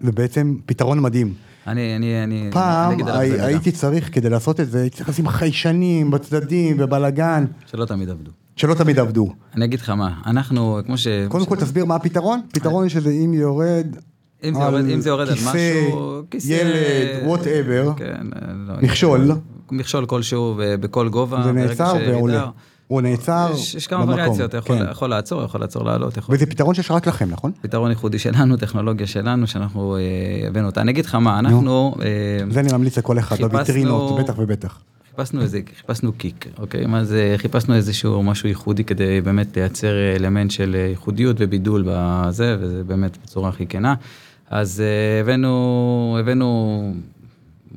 [0.00, 1.34] זה בעצם פתרון מדהים.
[1.66, 3.40] אני, אני, אני, אני פעם עליו הי-.
[3.40, 8.30] הייתי צריך, כדי לעשות את זה, הייתי צריך לשים חיישנים בצדדים ובלאגן, שלא תמיד עבדו.
[8.56, 9.28] שלא תמיד עבדו.
[9.54, 11.06] אני אגיד לך מה, אנחנו, כמו ש...
[11.28, 13.86] קודם כל תסביר מה הפתרון, פתרון שזה אם יורד,
[14.44, 18.26] אם זה יורד, אם זה יורד על משהו, כיסא, ילד, whatever, כן,
[18.66, 19.30] לא, מכשול,
[19.70, 21.42] מכשול כלשהו ו- בכל גובה.
[21.42, 22.50] זה נעצר ועולה.
[22.88, 24.90] הוא נעצר יש, יש כמה במקום, וריאציות, אתה יכול, כן.
[24.90, 26.34] יכול לעצור, יכול לעצור לעלות, יכול...
[26.34, 27.52] וזה פתרון שיש רק לכם, נכון?
[27.60, 30.80] פתרון ייחודי שלנו, טכנולוגיה שלנו, שאנחנו אה, הבאנו אותה.
[30.80, 34.80] אני אגיד לך מה, אנחנו אה, זה אני ממליץ לכל אחד, בוויטרינות, בטח ובטח.
[35.10, 36.86] חיפשנו איזה, חיפשנו קיק, אוקיי?
[36.86, 42.56] מה זה, חיפשנו איזשהו משהו ייחודי כדי באמת לייצר אלמנט של אה, ייחודיות ובידול בזה,
[42.60, 43.94] וזה באמת בצורה הכי כנה.
[44.50, 46.92] אז אה, הבאנו, הבאנו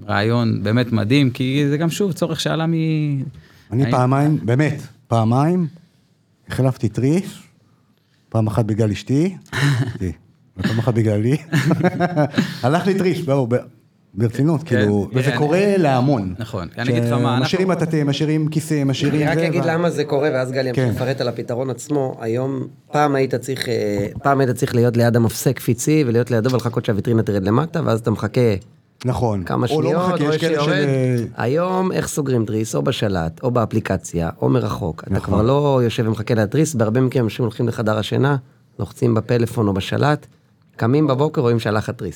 [0.07, 2.73] רעיון באמת מדהים, כי זה גם שוב צורך שעלה מ...
[3.71, 5.67] אני פעמיים, באמת, פעמיים,
[6.49, 7.25] החלפתי תריס,
[8.29, 9.35] פעם אחת בגלל אשתי,
[10.57, 11.37] ופעם אחת בגללי.
[12.63, 13.55] הלך לי תריס, ב-
[14.13, 15.37] ברצינות, כן, כאילו, וזה כן.
[15.37, 16.35] קורה להמון.
[16.39, 19.67] נכון, אני אגיד לך מה, אנחנו- משאירים מטאטא, משאירים כיסא, משאירים אני רק אגיד ו-
[19.67, 20.91] למה זה קורה, ואז גל ימשיך כן.
[20.95, 22.17] לפרט על הפתרון עצמו.
[22.21, 26.85] היום, פעם היית צריך, אה, פעם היית צריך להיות ליד המפסק קפיצי, ולהיות לידו ולחכות
[26.85, 28.41] שהוויטרינה תרד למטה, ואז אתה מחכה
[29.05, 29.43] נכון.
[29.43, 30.69] כמה או לא שניות, מחכה, או יש יש כאלה שיורד.
[31.17, 32.75] של- היום, איך סוגרים תריס?
[32.75, 35.03] או בשלט, או באפליקציה, או מרחוק.
[35.03, 35.33] אתה נכון.
[35.33, 38.35] כבר לא יושב ומחכה להתריס, בהרבה מקרים אנשים הולכים לחדר השינה,
[38.79, 40.25] לוחצים בפלאפון או בשלט,
[40.75, 42.15] קמים בבוקר, רואים שהלך התריס.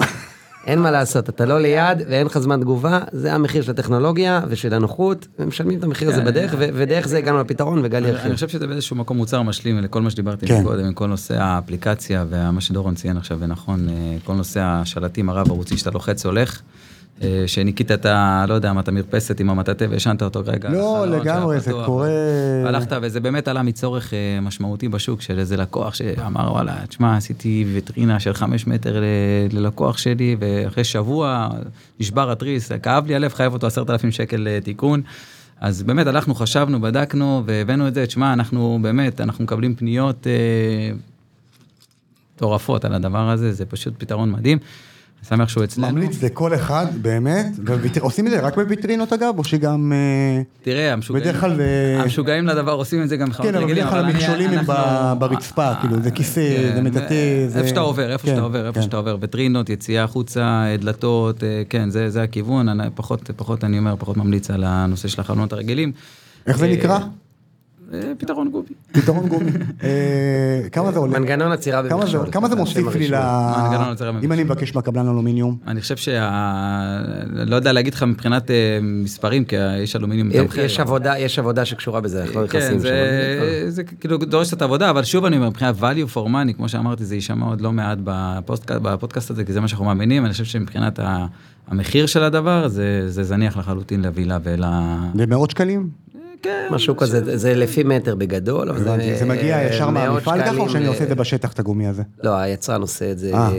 [0.66, 4.74] אין מה לעשות, אתה לא ליד ואין לך זמן תגובה, זה המחיר של הטכנולוגיה ושל
[4.74, 8.34] הנוחות, ומשלמים את המחיר הזה כן, בדרך, ודרך זה הגענו לפתרון וגל אני ירחיב.
[8.34, 10.64] חושב שזה באיזשהו מקום מוצר משלים לכל מה שדיברתי כן.
[10.64, 15.78] קודם, כל נושא האפליקציה ומה שדורון ציין עכשיו ונכון, אה, כל נושא השלטים הרב ערוצי
[15.78, 16.62] שאתה לוחץ הולך,
[17.48, 18.46] שניקית את ה...
[18.48, 20.70] לא יודע מה, את המרפסת עם המטאטא והשנת אותו רגע.
[20.70, 21.72] לא, לגמרי, זה.
[21.86, 22.10] קורה-
[22.66, 27.66] הלכת וזה באמת עלה מצורך אה, משמעותי בשוק של איזה לקוח שאמר וואלה, תשמע, עשיתי
[27.74, 29.04] ויטרינה של חמש מטר
[29.52, 31.50] ללקוח שלי ואחרי שבוע
[32.00, 35.02] נשבר התריס, כאב לי הלב, חייב אותו עשרת אלפים שקל אה, תיקון.
[35.62, 40.34] אז באמת הלכנו, חשבנו, בדקנו והבאנו את זה, תשמע, אנחנו באמת, אנחנו מקבלים פניות אה,
[42.36, 44.58] מטורפות על הדבר הזה, זה פשוט פתרון מדהים.
[45.30, 45.90] שמח שהוא אצלנו.
[45.92, 47.46] ממליץ לכל אחד, באמת,
[48.02, 49.94] עושים את זה רק בוויטרינות אגב, או שגם...
[49.96, 53.64] אה, תראה, המשוגעים, בדרך כלל, אה, המשוגעים לדבר עושים את זה גם בחנות כן, אבל
[53.64, 54.66] רגילים, בדרך כלל המכשולים הם
[55.20, 57.16] ברצפה, כאילו, זה כיסא, כן, זה מטאטא,
[57.48, 58.86] זה- איפה שאתה עובר, איפה כן, שאתה עובר, איפה כן.
[58.86, 63.64] שאתה עובר, ויטרינות, יציאה החוצה, אה, דלתות, אה, כן, זה זה הכיוון, אני- פחות, פחות,
[63.64, 65.92] אני אומר, פחות ממליץ על הנושא של החלונות הרגילים.
[66.48, 67.00] איך זה אה, נקרא?
[67.94, 68.74] אה, פתרון גובי.
[68.92, 69.52] פתרון גומי.
[69.84, 71.20] אה, כמה זה עולה?
[71.20, 72.32] מנגנון עצירה במכשול.
[72.32, 73.16] כמה זה מוסיף לי ל...
[73.58, 74.34] מנגנון עצירה אם במכשול.
[74.34, 75.58] אני מבקש מהקבלן אלומיניום?
[75.68, 76.30] אני חושב שה...
[77.34, 80.62] לא יודע להגיד לך מבחינת אה, מספרים, כי האיש אלומיניום מתמחר.
[80.62, 82.90] יש עבודה, יש עבודה שקשורה בזה, אנחנו לא כן, נכנסים זה,
[83.64, 83.70] שם.
[83.70, 87.06] זה כאילו דורש קצת עבודה, אבל שוב אני אומר, מבחינת value for money, כמו שאמרתי,
[87.06, 87.98] זה יישמע עוד לא מעט
[88.68, 91.00] בפודקאסט, הזה, כי זה מה שאנחנו מאמינים, אני חושב שמבחינת
[91.68, 94.64] המחיר של הדבר, זה, זה זניח לחלוטין לווילה ול...
[95.16, 96.05] זה מאות שקלים?
[96.46, 99.16] כן, משהו כזה, זה- זה לפי מטר בגדול, אבל הבנתי.
[99.18, 101.88] זה מגיע ישר מאות מהמפעל ככה, או שאני אה, עושה את זה בשטח, את הגומי
[101.88, 102.04] הזה?
[102.24, 103.50] לא, היצרן עושה את זה, אה,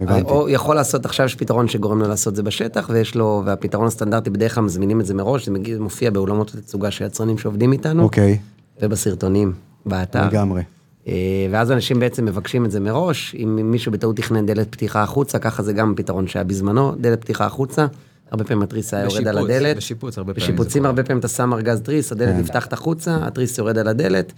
[0.00, 0.30] הבנתי.
[0.30, 3.86] או יכול לעשות, עכשיו יש פתרון שגורם לו לעשות את זה בשטח, ויש לו, והפתרון
[3.86, 7.72] הסטנדרטי בדרך כלל מזמינים את זה מראש, זה מגיע, מופיע באולמות התצוגה של יצרנים שעובדים
[7.72, 8.38] איתנו, אוקיי,
[8.82, 9.52] ובסרטונים,
[9.86, 10.26] באתר.
[10.26, 10.62] לגמרי.
[11.08, 11.12] אה,
[11.50, 15.62] ואז אנשים בעצם מבקשים את זה מראש, אם מישהו בטעות תכנן דלת פתיחה החוצה, ככה
[15.62, 17.86] זה גם פתרון שהיה בזמנו, דלת פתיחה החוצה,
[18.30, 19.76] הרבה פעמים התריס היה יורד על הדלת.
[19.76, 20.86] בשיפוץ הרבה פעמים בשיפוצים.
[20.86, 22.38] הרבה פעמים אתה שם ארגז תריס, הדלת כן.
[22.40, 24.32] נפתחת החוצה, התריס יורד על הדלת.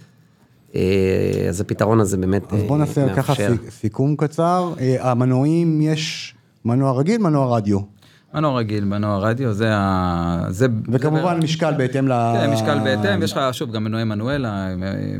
[0.75, 0.81] אה,
[1.49, 3.53] אז הפתרון הזה באמת אז בוא אה, נעשה ככה מאפשר.
[3.65, 4.73] סי- סיכום קצר.
[4.79, 7.79] אה, המנועים, יש מנוע רגיל, מנוע רדיו.
[8.33, 10.45] מנוע רגיל, מנוע רדיו, זה ה...
[10.49, 10.67] זה...
[10.91, 12.11] וכמובן משקל בהתאם ל...
[12.11, 14.67] כן, משקל בהתאם, יש לך שוב גם מנועי מנואלה,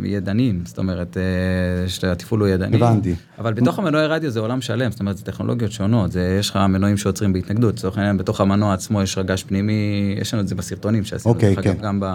[0.03, 2.77] ידניים, זאת אומרת, אה, שהתפעול הוא ידני.
[2.77, 3.15] הבנתי.
[3.39, 6.55] אבל בתוך המנועי רדיו זה עולם שלם, זאת אומרת, זה טכנולוגיות שונות, זה, יש לך
[6.55, 10.55] מנועים שעוצרים בהתנגדות, לצורך העניין, בתוך המנוע עצמו יש רגש פנימי, יש לנו את זה
[10.55, 11.83] בסרטונים שעשינו, אוקיי, דרך אגב, כן.
[11.83, 12.05] גם ב...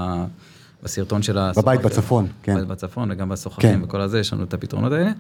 [0.83, 1.81] בסרטון של בבית הסוחרים.
[1.83, 2.55] בצפון, כן.
[2.55, 3.85] בבית בצפון וגם בסוחרים כן.
[3.85, 5.11] וכל הזה, יש לנו את הפתרונות האלה.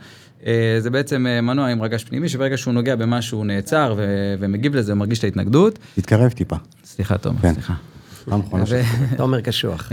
[0.47, 4.35] אה, זה בעצם אה, מנוע עם רגש פנימי, שברגע שהוא נוגע במשהו הוא נעצר ו-
[4.40, 5.79] ומגיב לזה, הוא מרגיש את ההתנגדות.
[5.95, 6.57] תתקרב טיפה.
[6.85, 7.53] סליחה, תומר, כן.
[7.55, 7.75] סליחה.
[8.31, 8.83] פעם אחרונה ו-
[9.16, 9.92] תומר קשוח.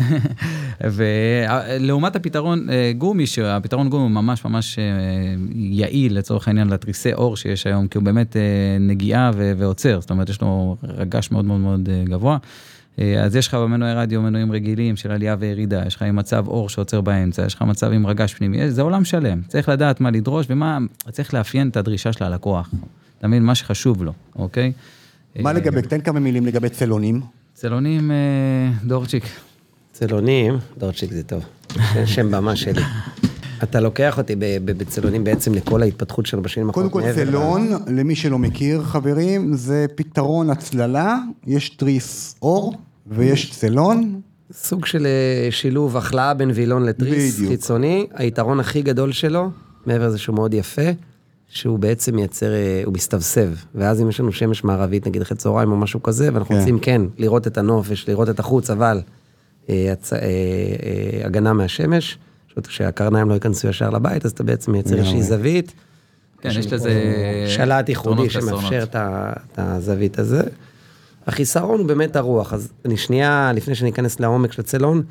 [0.82, 4.80] ולעומת הפתרון אה, גומי, שהפתרון גומי הוא ממש ממש
[5.56, 8.36] יעיל לצורך העניין לתריסי אור שיש היום, כי הוא באמת
[8.80, 12.38] נגיעה ו- ועוצר, זאת אומרת יש לו רגש מאוד מאוד מאוד גבוה.
[13.00, 16.48] אה, אז יש לך במנועי רדיו מנועים רגילים של עלייה וירידה, יש לך עם מצב
[16.48, 20.02] אור שעוצר באמצע, יש לך מצב עם רגש פנימי, יש- זה עולם שלם, צריך לדעת
[20.02, 20.78] מה לדרוש ומה,
[21.12, 22.70] צריך לאפיין את הדרישה של הלקוח,
[23.20, 23.44] אתה מבין?
[23.44, 24.72] מה שחשוב לו, אוקיי?
[25.40, 27.22] מה אה, לגבי, תן כמה מילים לגבי צלונים.
[27.54, 28.16] צלונים אה,
[28.84, 29.24] דורצ'יק.
[29.92, 31.44] צלונים, דורצ'יק זה טוב,
[32.06, 32.82] שם במה שלי.
[33.64, 34.36] אתה לוקח אותי
[34.66, 37.16] בצלונים בעצם לכל ההתפתחות שלנו בשנים קודם האחרונות.
[37.16, 42.74] כל מעבר ל- צלון, למי שלא מכיר חברים, זה פתרון הצללה, יש תריס אור
[43.08, 44.22] ויש צלון.
[44.52, 47.52] סוג של אה, שילוב החלאה בין וילון לתריס בדיוק.
[47.52, 48.08] חיצוני.
[48.14, 49.50] היתרון הכי גדול שלו,
[49.86, 50.82] מעבר לזה שהוא מאוד יפה,
[51.48, 53.50] שהוא בעצם מייצר, אה, הוא מסתבסב.
[53.76, 56.60] ואז אם יש לנו שמש מערבית, נגיד אחרי צהריים או משהו כזה, ואנחנו כן.
[56.60, 59.02] רוצים כן לראות את הנופש, לראות את החוץ, אבל
[59.70, 60.14] אה, הצ...
[60.14, 62.18] אה, אה, הגנה מהשמש,
[62.54, 65.24] פשוט כשהקרניים לא ייכנסו ישר לבית, אז אתה בעצם מייצר איזושהי.
[65.24, 65.74] זווית.
[66.42, 66.94] כן, יש לזה...
[67.48, 68.30] שלט ייחודי.
[68.30, 70.42] שמאפשר את הזווית הזה.
[71.28, 75.04] החיסרון הוא באמת הרוח, אז אני שנייה, לפני שאני אכנס לעומק של הצלון,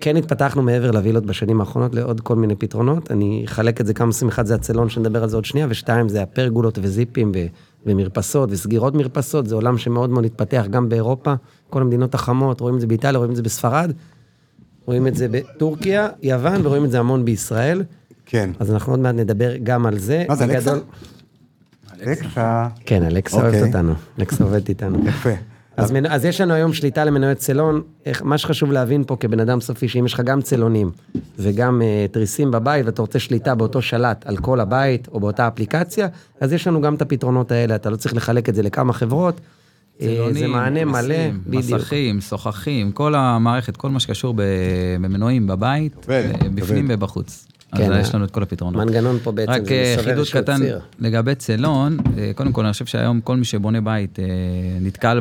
[0.00, 3.10] כן התפתחנו מעבר לווילות בשנים האחרונות לעוד כל מיני פתרונות.
[3.10, 6.08] אני אחלק את זה כמה נושאים, אחד זה הצלון שנדבר על זה עוד שנייה, ושתיים
[6.08, 7.46] זה הפרגולות וזיפים ו-
[7.86, 11.34] ומרפסות וסגירות מרפסות, זה עולם שמאוד מאוד התפתח גם באירופה,
[11.70, 13.92] כל המדינות החמות, רואים את זה באיטליה, רואים את זה בספרד,
[14.86, 17.82] רואים את זה בטורקיה, יוון, ורואים את זה המון בישראל.
[18.26, 18.50] כן.
[18.58, 20.24] אז אנחנו עוד מעט נדבר גם על זה.
[20.28, 20.60] מה זה, אלקסה?
[20.60, 20.82] בגדול-
[22.06, 22.68] אלקסה.
[22.86, 23.50] כן, אלכסה אוקיי.
[23.50, 25.08] אוהבת אותנו, אלכסה עובדת איתנו.
[25.08, 25.30] יפה.
[25.76, 26.06] אז, מנ...
[26.06, 29.88] אז יש לנו היום שליטה למנועי צלון, איך, מה שחשוב להבין פה כבן אדם סופי,
[29.88, 30.90] שאם יש לך גם צלונים
[31.38, 36.08] וגם uh, תריסים בבית ואתה רוצה שליטה באותו שלט על כל הבית או באותה אפליקציה,
[36.40, 39.40] אז יש לנו גם את הפתרונות האלה, אתה לא צריך לחלק את זה לכמה חברות.
[40.00, 41.14] אה, זה צילונים, מענה מלא,
[41.46, 41.64] בדיוק.
[41.80, 46.86] מסכים, שוחחים, כל המערכת, כל מה שקשור במנועים בבית, אה, בפנים.
[46.88, 47.46] ובחוץ.
[47.76, 48.86] כן, אז יש ה- לנו את כל הפתרונות.
[48.86, 50.80] מנגנון פה בעצם, רק זה אה, לסובב חידוד איזשהו קטן ציר.
[50.98, 54.24] לגבי צלון, אה, קודם כל אני חושב שהיום כל מי שבונה בית אה,
[54.80, 55.20] נתקל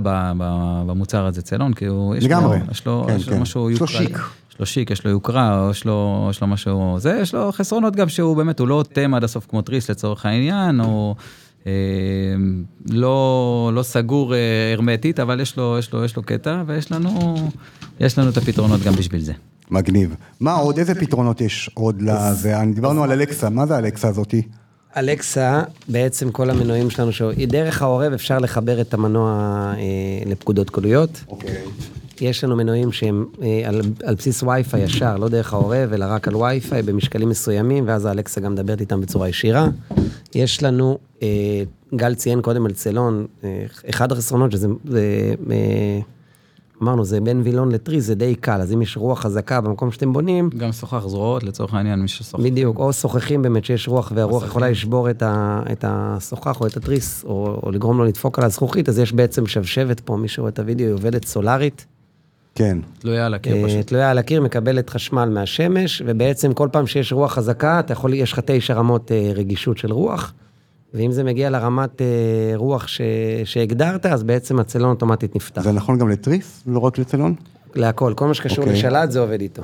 [0.87, 2.59] במוצר הזה צלון, כי הוא, יש לגמרי.
[2.59, 3.41] לו, יש לו, כן, יש לו כן.
[3.41, 3.87] משהו יש לו.
[3.87, 4.19] שיק.
[4.51, 7.51] יש לו שיק, יש לו יוקרה, או יש לו, יש לו משהו, זה, יש לו
[7.51, 11.23] חסרונות גם שהוא באמת, הוא לא אוטם עד הסוף כמו תריס לצורך העניין, או אה,
[12.89, 14.39] לא, לא סגור אה,
[14.73, 17.35] הרמטית, אבל יש לו, יש לו, יש לו קטע, ויש לנו,
[17.99, 19.33] יש לנו את הפתרונות גם בשביל זה.
[19.71, 20.15] מגניב.
[20.39, 22.59] מה עוד, איזה פתרונות יש עוד לזה?
[22.59, 24.41] אני- דיברנו על אלקסה, מה זה אלקסה הזאתי?
[24.97, 27.11] אלכסה, בעצם כל המנועים שלנו,
[27.47, 29.31] דרך העורב אפשר לחבר את המנוע
[29.77, 29.81] אה,
[30.31, 31.23] לפקודות קוליות.
[31.27, 31.55] אוקיי.
[32.21, 36.27] יש לנו מנועים שהם אה, על, על בסיס וי-פיי ישר, לא דרך העורב, אלא רק
[36.27, 39.67] על וי-פיי במשקלים מסוימים, ואז האלקסה גם מדברת איתם בצורה ישירה.
[40.35, 41.63] יש לנו, אה,
[41.95, 45.99] גל ציין קודם על צלון, אה, אחד החסרונות שזה, זה, אה,
[46.81, 50.13] אמרנו, זה בין וילון לטרי, זה די קל, אז אם יש רוח חזקה במקום שאתם
[50.13, 52.43] בונים, גם שוחח זרועות לצורך העניין, מי ששוחח.
[52.43, 56.77] בדיוק, או שוחחים באמת שיש רוח, והרוח יכולה לשבור את, ה, את השוחח או את
[56.77, 60.49] התריס, או, או לגרום לו לדפוק על הזכוכית, אז יש בעצם שבשבת פה, מי שרואה
[60.49, 61.85] את הוידאו, היא עובדת סולארית.
[62.55, 62.77] כן.
[62.99, 63.87] תלויה על הקיר אה, פשוט.
[63.87, 68.33] תלויה על הקיר, מקבלת חשמל מהשמש, ובעצם כל פעם שיש רוח חזקה, אתה יכול, יש
[68.33, 70.33] לך תשע רמות אה, רגישות של רוח,
[70.93, 72.05] ואם זה מגיע לרמת אה,
[72.55, 73.01] רוח ש,
[73.45, 75.61] שהגדרת, אז בעצם הצלון אוטומטית נפתח.
[75.61, 77.35] זה נכון גם לתריס, לא רק לצלון?
[77.75, 78.73] להכל, כל מה שקשור אוקיי.
[78.79, 79.61] לשלט זה עובד איתו.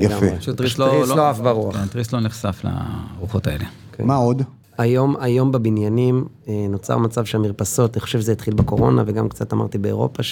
[0.00, 0.14] יפה.
[0.14, 0.38] לגמרי.
[0.38, 1.76] פשוט תריס לא, תריס לא עף ברוח.
[1.76, 3.64] כן, תריס לא נחשף לרוחות האלה.
[3.92, 4.04] כן.
[4.04, 4.42] מה עוד?
[4.78, 9.78] היום, היום בבניינים אה, נוצר מצב שהמרפסות, אני חושב שזה התחיל בקורונה וגם קצת אמרתי
[9.78, 10.22] באירופה,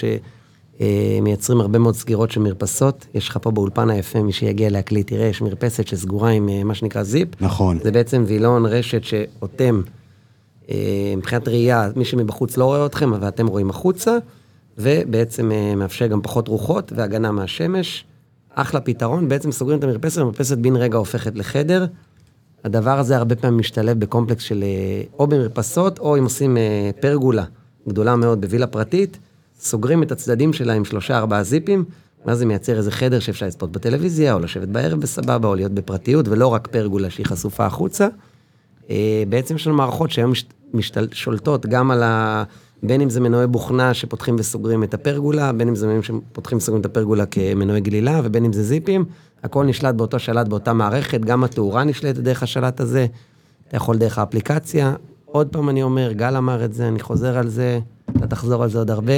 [0.78, 3.06] שמייצרים הרבה מאוד סגירות של מרפסות.
[3.14, 6.74] יש לך פה באולפן היפה, מי שיגיע להקליט, תראה, יש מרפסת שסגורה עם אה, מה
[6.74, 7.28] שנקרא זיפ.
[7.40, 7.78] נכון.
[7.82, 9.82] זה בעצם וילון רשת שאוטם,
[10.70, 14.18] אה, מבחינת ראייה, מי שמבחוץ לא רואה אתכם, אבל אתם רואים החוצה,
[14.78, 18.04] ובעצם אה, מאפשר גם פחות רוחות והגנה מהשמש.
[18.54, 21.86] אחלה פתרון, בעצם סוגרים את המרפסת, המרפסת בן רגע הופכת לחדר.
[22.64, 27.44] הדבר הזה הרבה פעמים משתלב בקומפלקס של אה, או במרפסות, או אם עושים אה, פרגולה
[27.88, 29.18] גדולה מאוד בווילה פרטית,
[29.60, 31.84] סוגרים את הצדדים שלה עם שלושה ארבעה זיפים,
[32.26, 36.28] ואז זה מייצר איזה חדר שאפשר לצפות בטלוויזיה, או לשבת בערב בסבבה, או להיות בפרטיות,
[36.28, 38.08] ולא רק פרגולה שהיא חשופה החוצה.
[38.90, 42.44] אה, בעצם יש לנו מערכות שהיום משת- משתל- שולטות גם על ה...
[42.82, 46.80] בין אם זה מנועי בוכנה שפותחים וסוגרים את הפרגולה, בין אם זה מנועים שפותחים וסוגרים
[46.80, 49.04] את הפרגולה כמנועי גלילה, ובין אם זה זיפים,
[49.42, 53.06] הכל נשלט באותו שלט באותה מערכת, גם התאורה נשלטת דרך השלט הזה,
[53.68, 54.94] אתה יכול דרך האפליקציה.
[55.24, 57.78] עוד פעם אני אומר, גל אמר את זה, אני חוזר על זה,
[58.16, 59.12] אתה תחזור על זה עוד הרבה.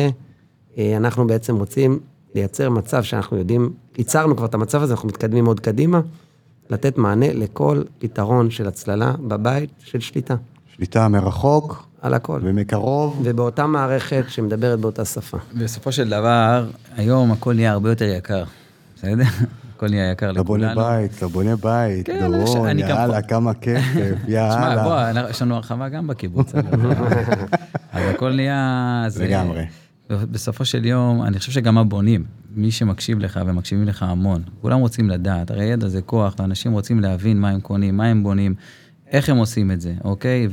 [0.79, 1.99] אה, אנחנו בעצם רוצים
[2.35, 6.01] לייצר מצב שאנחנו יודעים, ייצרנו כבר את המצב הזה, אנחנו מתקדמים עוד קדימה,
[6.71, 10.35] לתת מענה לכל פתרון של הצללה בבית של שליטה,
[10.77, 12.41] שליטה מרחוק על הכל.
[12.43, 13.21] ומקרוב.
[13.25, 15.39] ובאותה מערכת שמדברת באותה שפה.
[15.59, 18.45] בסופו של דבר, היום הכל נהיה הרבה יותר יקר,
[18.97, 19.23] בסדר?
[19.77, 20.89] הכל נהיה יקר אתה בונה לכולנו.
[20.91, 23.23] בית, אתה בונה בית, כן, דורון, יאללה.
[23.23, 24.85] כמה כסף, תשמע, יאללה.
[24.85, 26.53] בוא, אנחנו- יש לנו הרחבה גם בקיבוץ.
[27.93, 29.05] אז הכל נהיה...
[29.09, 29.65] זה- לגמרי.
[30.11, 35.11] בסופו של יום, אני חושב שגם הבונים, מי שמקשיב לך ומקשיבים לך המון, כולם רוצים
[35.11, 38.55] לדעת, הרי ידע זה כוח, ואנשים רוצים להבין מה הם קונים, מה הם בונים,
[39.13, 40.49] איך הם עושים את זה, אוקיי?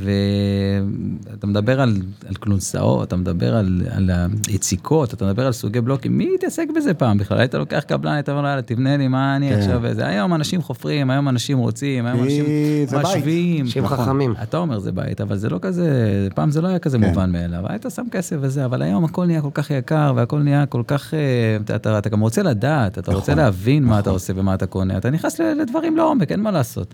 [1.28, 4.12] ואתה מדבר על, על כלונסאות, אתה מדבר על, על
[4.48, 7.40] היציקות, אתה מדבר על סוגי בלוקים, מי התעסק בזה פעם בכלל?
[7.40, 9.60] היית לוקח קבלן, היית אומר לו, יאללה, תבנה לי, מה אני כן.
[9.60, 9.80] עכשיו...
[9.84, 10.08] וזה.
[10.08, 12.46] היום אנשים חופרים, היום אנשים רוצים, היום כי אנשים
[12.88, 13.06] זה בית.
[13.06, 13.66] משווים.
[13.66, 13.98] אנשים נכון.
[13.98, 14.34] חכמים.
[14.44, 17.04] אתה אומר זה בית, אבל זה לא כזה, פעם זה לא היה כזה כן.
[17.04, 20.66] מובן מאליו, היית שם כסף וזה, אבל היום הכל נהיה כל כך יקר, והכל נהיה
[20.66, 21.20] כל כך, אה,
[21.64, 24.14] אתה, אתה, אתה גם רוצה לדעת, אתה רוצה נכון, להבין מה אתה נכון.
[24.14, 26.94] עושה ומה אתה קונה, אתה נכנס לדברים לעומק, אין מה לעשות.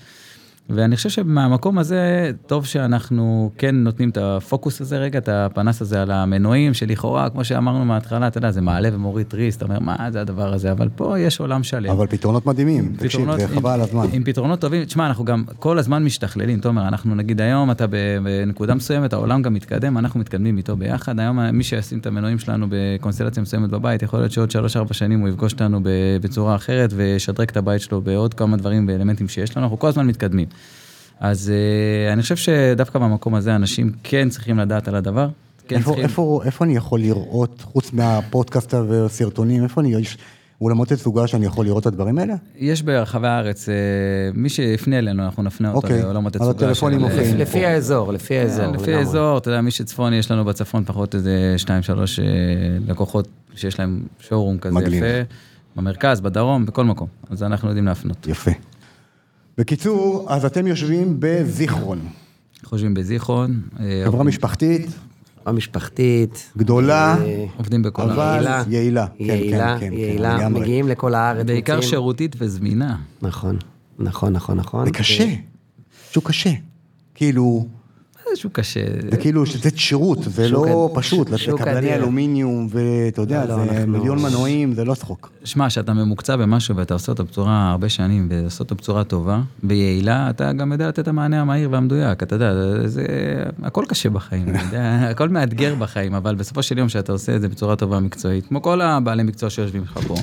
[0.75, 6.01] ואני חושב שמהמקום הזה, טוב שאנחנו כן נותנים את הפוקוס הזה רגע, את הפנס הזה
[6.01, 10.11] על המנועים, שלכאורה, כמו שאמרנו מההתחלה, אתה יודע, זה מעלה ומוריד תריס, אתה אומר, מה
[10.11, 11.91] זה הדבר הזה, אבל פה יש עולם שלם.
[11.91, 14.05] אבל פתרונות מדהימים, תקשיב, זה חבל על הזמן.
[14.13, 17.85] עם פתרונות טובים, תשמע, אנחנו גם כל הזמן משתכללים, תומר, אנחנו נגיד היום, אתה
[18.23, 21.19] בנקודה מסוימת, העולם גם מתקדם, אנחנו מתקדמים איתו ביחד.
[21.19, 24.49] היום מי שישים את המנועים שלנו בקונסטלציה מסוימת בבית, יכול להיות שעוד
[24.89, 25.79] 3-4 שנים הוא יפגוש אותנו
[26.21, 30.07] בצורה אחרת וישדרג את הבית שלו בעוד כמה דברים ואלמנטים שיש לנו, אנחנו כל הזמן
[30.07, 30.47] מתקדמים.
[31.19, 31.51] אז
[32.07, 35.29] אה, אני חושב שדווקא במקום הזה אנשים כן צריכים לדעת על הדבר.
[35.67, 36.03] כן איפה, צריכים...
[36.03, 40.17] איפה, איפה אני יכול לראות, חוץ מהפודקאסט והסרטונים, איפה אני, יש
[40.61, 42.33] אולמות תצוגה שאני יכול לראות את הדברים האלה?
[42.55, 43.73] יש ברחבי הארץ, אה,
[44.33, 46.65] מי שיפנה אלינו, אנחנו נפנה אותו אוקיי, לעולמות אז התצוגה.
[46.65, 47.37] הטלפונים של- מופיעים.
[47.37, 48.65] לפי האזור, לפי האזור.
[48.65, 48.95] כן, לפי לגמרי.
[48.95, 52.19] האזור, אתה יודע, מי שצפוני, יש לנו בצפון פחות איזה 2-3
[52.87, 55.03] לקוחות שיש להם שואורום כזה מגניב.
[55.03, 55.21] יפה,
[55.75, 57.07] במרכז, בדרום, בכל מקום.
[57.29, 58.27] אז אנחנו יודעים להפנות.
[58.27, 58.51] יפה.
[59.57, 61.99] בקיצור, אז אתם יושבים בזיכרון,
[62.63, 64.87] חושבים בזיכרון, אה, חברה משפחתית,
[65.45, 66.51] המשפחתית.
[66.57, 68.67] גדולה, אה, עובדים בכל אבל הארץ.
[68.69, 69.35] יעילה, יעילה.
[69.35, 70.49] יעילה, כן, כן, כן, יעילה.
[70.49, 71.45] מגיעים לכל הארץ.
[71.45, 72.97] בעיקר שירותית וזמינה.
[73.21, 73.57] נכון,
[73.99, 74.85] נכון, נכון, נכון.
[74.85, 75.33] זה קשה,
[76.11, 76.51] שוק קשה.
[77.15, 77.67] כאילו,
[78.33, 78.79] משהו קשה.
[79.11, 81.93] זה כאילו לתת שירות, זה לא פשוט, לקבלני.
[81.93, 85.29] אלומיניום, ואתה יודע, לא, לא, זה אנחנו- מיליון מנועים, זה לא צחוק.
[85.43, 90.29] שמע, כשאתה ממוקצע במשהו ואתה עושה אותו בצורה הרבה שנים, ועושה אותו בצורה טובה ויעילה,
[90.29, 92.53] אתה גם יודע לתת את המענה המהיר והמדויק, אתה יודע,
[92.85, 93.05] זה,
[93.63, 97.49] הכל קשה בחיים, יודע, הכל מאתגר בחיים, אבל בסופו של יום שאתה עושה את זה
[97.49, 100.15] בצורה טובה מקצועית, כמו כל הבעלי מקצוע שיושבים לך פה,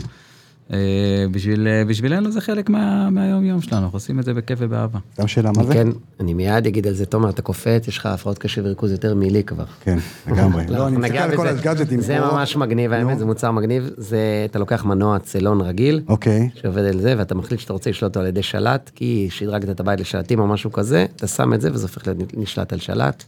[1.31, 4.99] בשביל, אה, בשבילנו זה חלק מה, מהיום-יום שלנו, אנחנו עושים את זה בכיף ובאהבה.
[5.15, 5.73] סתם שאלה, מה זה?
[5.73, 5.89] כן,
[6.21, 9.45] אני מיד אגיד על זה, תומר, אתה קופץ, יש לך הפרעות קשב וריכוז יותר מלי
[9.45, 9.65] כבר.
[9.81, 10.67] כן, לגמרי.
[10.69, 11.47] לא, אני אנחנו מסתכל על כל.
[11.47, 12.21] הגאדג'טים זה.
[12.21, 13.91] ממש מגניב, האמת, זה מוצר מגניב.
[13.97, 18.11] זה, אתה לוקח מנוע צלון רגיל, אוקיי, שעובד על זה, ואתה מחליט שאתה רוצה לשלוט
[18.11, 21.61] אותו על ידי שלט, כי שדרגת את הבית לשלטים או משהו כזה, אתה שם את
[21.61, 23.25] זה וזה הופך להיות נשלט על שלט.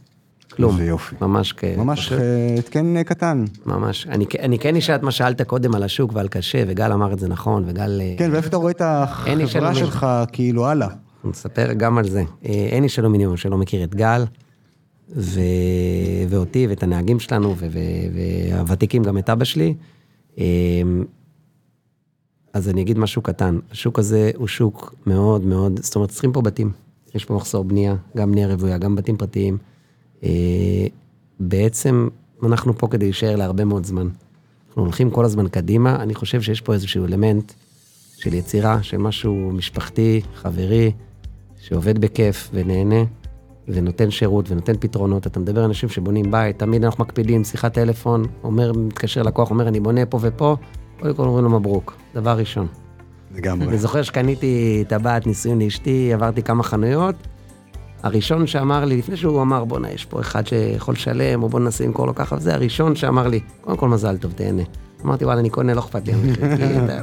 [0.61, 0.73] כלום.
[0.79, 1.15] איזה יופי.
[1.21, 1.63] ממש כ...
[1.77, 3.45] ממש אה, התקן אה, קטן.
[3.65, 4.07] ממש.
[4.07, 7.19] אני, אני כן אשאל את מה שאלת קודם על השוק ועל קשה, וגל אמר את
[7.19, 8.01] זה נכון, וגל...
[8.01, 9.75] אה, כן, ואיפה אתה רואה את החברה.
[9.75, 10.87] שלך, כאילו, הלאה.
[11.23, 12.23] אני אספר גם על זה.
[12.43, 14.25] אין איש אלומיניום שלא מכיר את גל,
[15.15, 15.39] ו...
[16.29, 17.67] ואותי ואת הנהגים שלנו, ו...
[17.71, 17.79] ו...
[18.51, 19.73] והוותיקים גם את אבא שלי.
[22.53, 23.59] אז אני אגיד משהו קטן.
[23.71, 26.71] השוק הזה הוא שוק מאוד מאוד, זאת אומרת, צריכים פה בתים.
[27.15, 29.57] יש פה מחסור בנייה, גם בנייה רוויה, גם בתים פרטיים.
[30.23, 30.87] אה,
[31.39, 32.07] בעצם
[32.43, 34.07] אנחנו פה כדי להישאר להרבה מאוד זמן.
[34.67, 37.53] אנחנו הולכים כל הזמן קדימה, אני חושב שיש פה איזשהו אלמנט
[38.17, 40.91] של יצירה, של משהו משפחתי, חברי,
[41.59, 43.03] שעובד בכיף ונהנה,
[43.67, 45.27] ונותן שירות ונותן פתרונות.
[45.27, 49.79] אתה מדבר אנשים שבונים בית, תמיד אנחנו מקפידים, שיחת טלפון, אומר, מתקשר לקוח, אומר, אני
[49.79, 50.55] בונה פה ופה,
[50.99, 52.67] קודם כל אומרים לו מברוק, דבר ראשון.
[53.35, 53.67] לגמרי.
[53.67, 57.15] אני זוכר שקניתי טבעת נישואין לאשתי, עברתי כמה חנויות.
[58.03, 61.83] הראשון שאמר לי, לפני שהוא אמר, בואנה, יש פה אחד שיכול לשלם, או בוא ננסה
[61.83, 64.63] למכור לו ככה, זה הראשון שאמר לי, קודם כל מזל טוב, תהנה.
[65.05, 66.93] אמרתי, וואלה, אני קונה, לא אכפת לי לגמרי.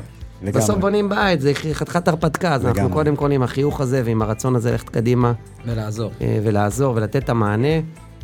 [0.43, 2.91] בסוף בונים בית, זה חתיכת הרפתקה, אז אנחנו.
[2.91, 5.33] קודם כל עם החיוך הזה ועם הרצון הזה ללכת קדימה
[5.67, 6.11] ולעזור.
[6.21, 7.81] אה, ולעזור ולתת את המענה,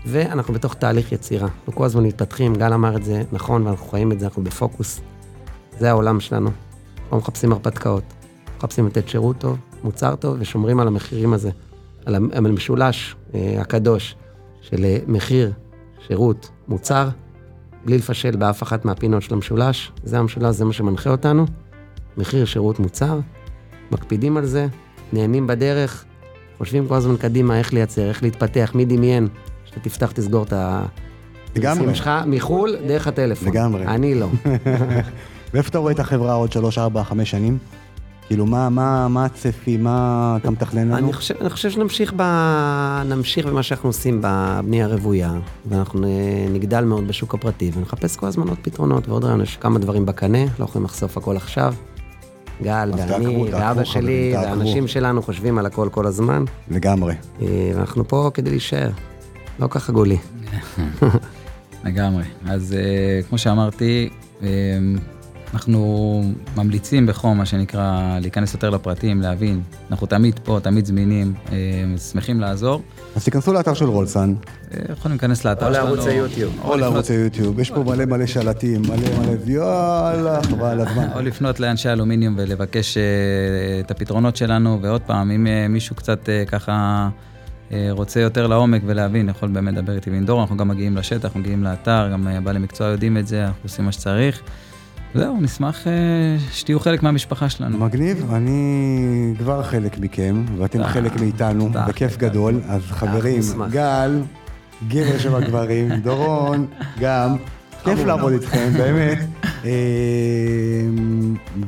[0.07, 1.49] ואנחנו בתוך תהליך יצירה.
[1.67, 5.01] אנחנו כל הזמן מתפתחים, גל אמר את זה נכון, ואנחנו חיים את זה, אנחנו בפוקוס.
[5.79, 6.49] זה העולם שלנו.
[6.49, 8.05] אנחנו לא מחפשים הרפתקאות.
[8.59, 11.51] מחפשים לתת שירות טוב, מוצר טוב, ושומרים על המחירים הזה.
[12.07, 14.17] על המ- על המשולש אה, הקדוש
[14.61, 15.53] של אה, מחיר,
[16.07, 17.09] שירות, מוצר,
[17.85, 19.93] בלי לפשל באף אחת מהפינות של המשולש.
[20.05, 21.47] זה המשולש, זה מה שמנחה אותנו.
[22.17, 23.21] מחיר, שירות, מוצר.
[23.93, 24.67] מקפידים על זה,
[25.12, 26.05] נהנים בדרך,
[26.59, 29.29] חושבים כל הזמן קדימה איך לייצר, איך להתפתח, מי דמיין
[29.64, 30.87] שאתה תפתח, תסגור את ה...
[31.57, 31.95] לגמרי.
[31.95, 33.49] שלך מחו"ל, דרך הטלפון.
[33.49, 33.87] לגמרי.
[33.87, 34.29] אני לא.
[35.55, 37.59] ואיפה אתה רואה את החברה עוד שלוש, ארבע, חמש שנים?
[38.27, 40.97] כאילו, מה, מה, מה הצפי, מה אתה מתכנן לנו?
[40.97, 42.23] אני חושב, אני חושב שנמשיך ב...
[43.05, 45.33] נמשיך במה שאנחנו עושים בבנייה הרוויה,
[45.69, 46.07] ואנחנו
[46.51, 49.41] נגדל מאוד בשוק הפרטי, ונחפש כל הזמן עוד פתרונות ועוד רעיון.
[49.41, 51.75] יש כמה דברים בקנה, לא יכולים לחשוף הכל עכשיו.
[52.63, 54.33] גל ואני, ואבא שלי.
[54.35, 57.15] והאנשים שלנו חושבים על הכל כל הזמן, לגמרי.
[57.43, 58.91] אה, ואנחנו פה כדי להישאר.
[59.59, 60.19] לא ככה גולי.
[61.85, 62.25] לגמרי.
[62.47, 64.09] אז uh, כמו שאמרתי,
[64.41, 64.45] um,
[65.55, 66.23] אנחנו
[66.57, 69.62] ממליצים בחום, מה שנקרא, להיכנס יותר לפרטים, להבין.
[69.90, 71.51] אנחנו תמיד פה, תמיד זמינים, um,
[71.99, 72.83] שמחים לעזור.
[73.17, 75.87] אז תיכנסו לאתר של רולסן, Uh, יכולים להיכנס לאתר או שלנו.
[75.87, 76.61] לערוץ היוטיוב.
[76.64, 81.09] או לערוץ היוטיוב, יש פה מלא מלא שלטים, מלא מלא, יאללה, חבל הזמן.
[81.14, 83.01] או לפנות לאנשי אלומיניום ולבקש uh,
[83.85, 87.09] את הפתרונות שלנו, ועוד פעם, אם מישהו קצת ככה
[87.90, 91.64] רוצה יותר לעומק ולהבין, יכול באמת לדבר איתי ועם דור, אנחנו גם מגיעים לשטח, מגיעים
[91.64, 94.43] לאתר, גם בעלי מקצוע יודעים את זה, אנחנו עושים מה שצריך.
[95.15, 95.92] זהו, נשמח אה,
[96.52, 97.79] שתהיו חלק מהמשפחה שלנו.
[97.79, 102.17] מגניב, אני כבר חלק מכם, ואתם חלק מאיתנו, בכיף.
[102.17, 102.60] גדול.
[102.69, 103.40] אז חברים.
[103.71, 104.23] גל,
[104.88, 106.67] גבר של הגברים, דורון,
[107.00, 107.37] גם,
[107.85, 109.19] כיף לעבוד איתכם, באמת.
[109.65, 109.71] אה,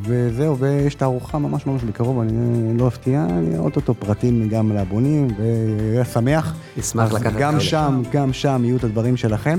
[0.03, 6.05] וזהו, ויש תערוכה ממש ממש בקרוב, אני לא אפתיע, אני אוטוטו פרטים גם לבונים, ויהיה
[6.05, 6.55] שמח.
[6.77, 7.61] נשמח לקחת גם.
[7.61, 9.59] שם, גם שם יהיו את הדברים שלכם,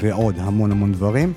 [0.00, 1.32] ועוד המון המון דברים.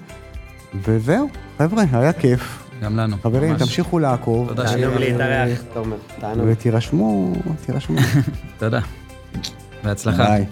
[0.73, 2.63] וזהו, חבר'ה, היה כיף.
[2.83, 3.17] גם לנו.
[3.23, 3.61] חברים, ממש.
[3.61, 4.47] תמשיכו לעקוב.
[4.47, 4.99] תודה תענוג שהגעתם.
[4.99, 5.95] להתארח, תומר.
[6.19, 6.47] תענוג.
[6.51, 7.33] ותירשמו,
[7.65, 7.97] תירשמו.
[8.59, 8.79] תודה.
[9.83, 10.23] בהצלחה.
[10.25, 10.45] ביי.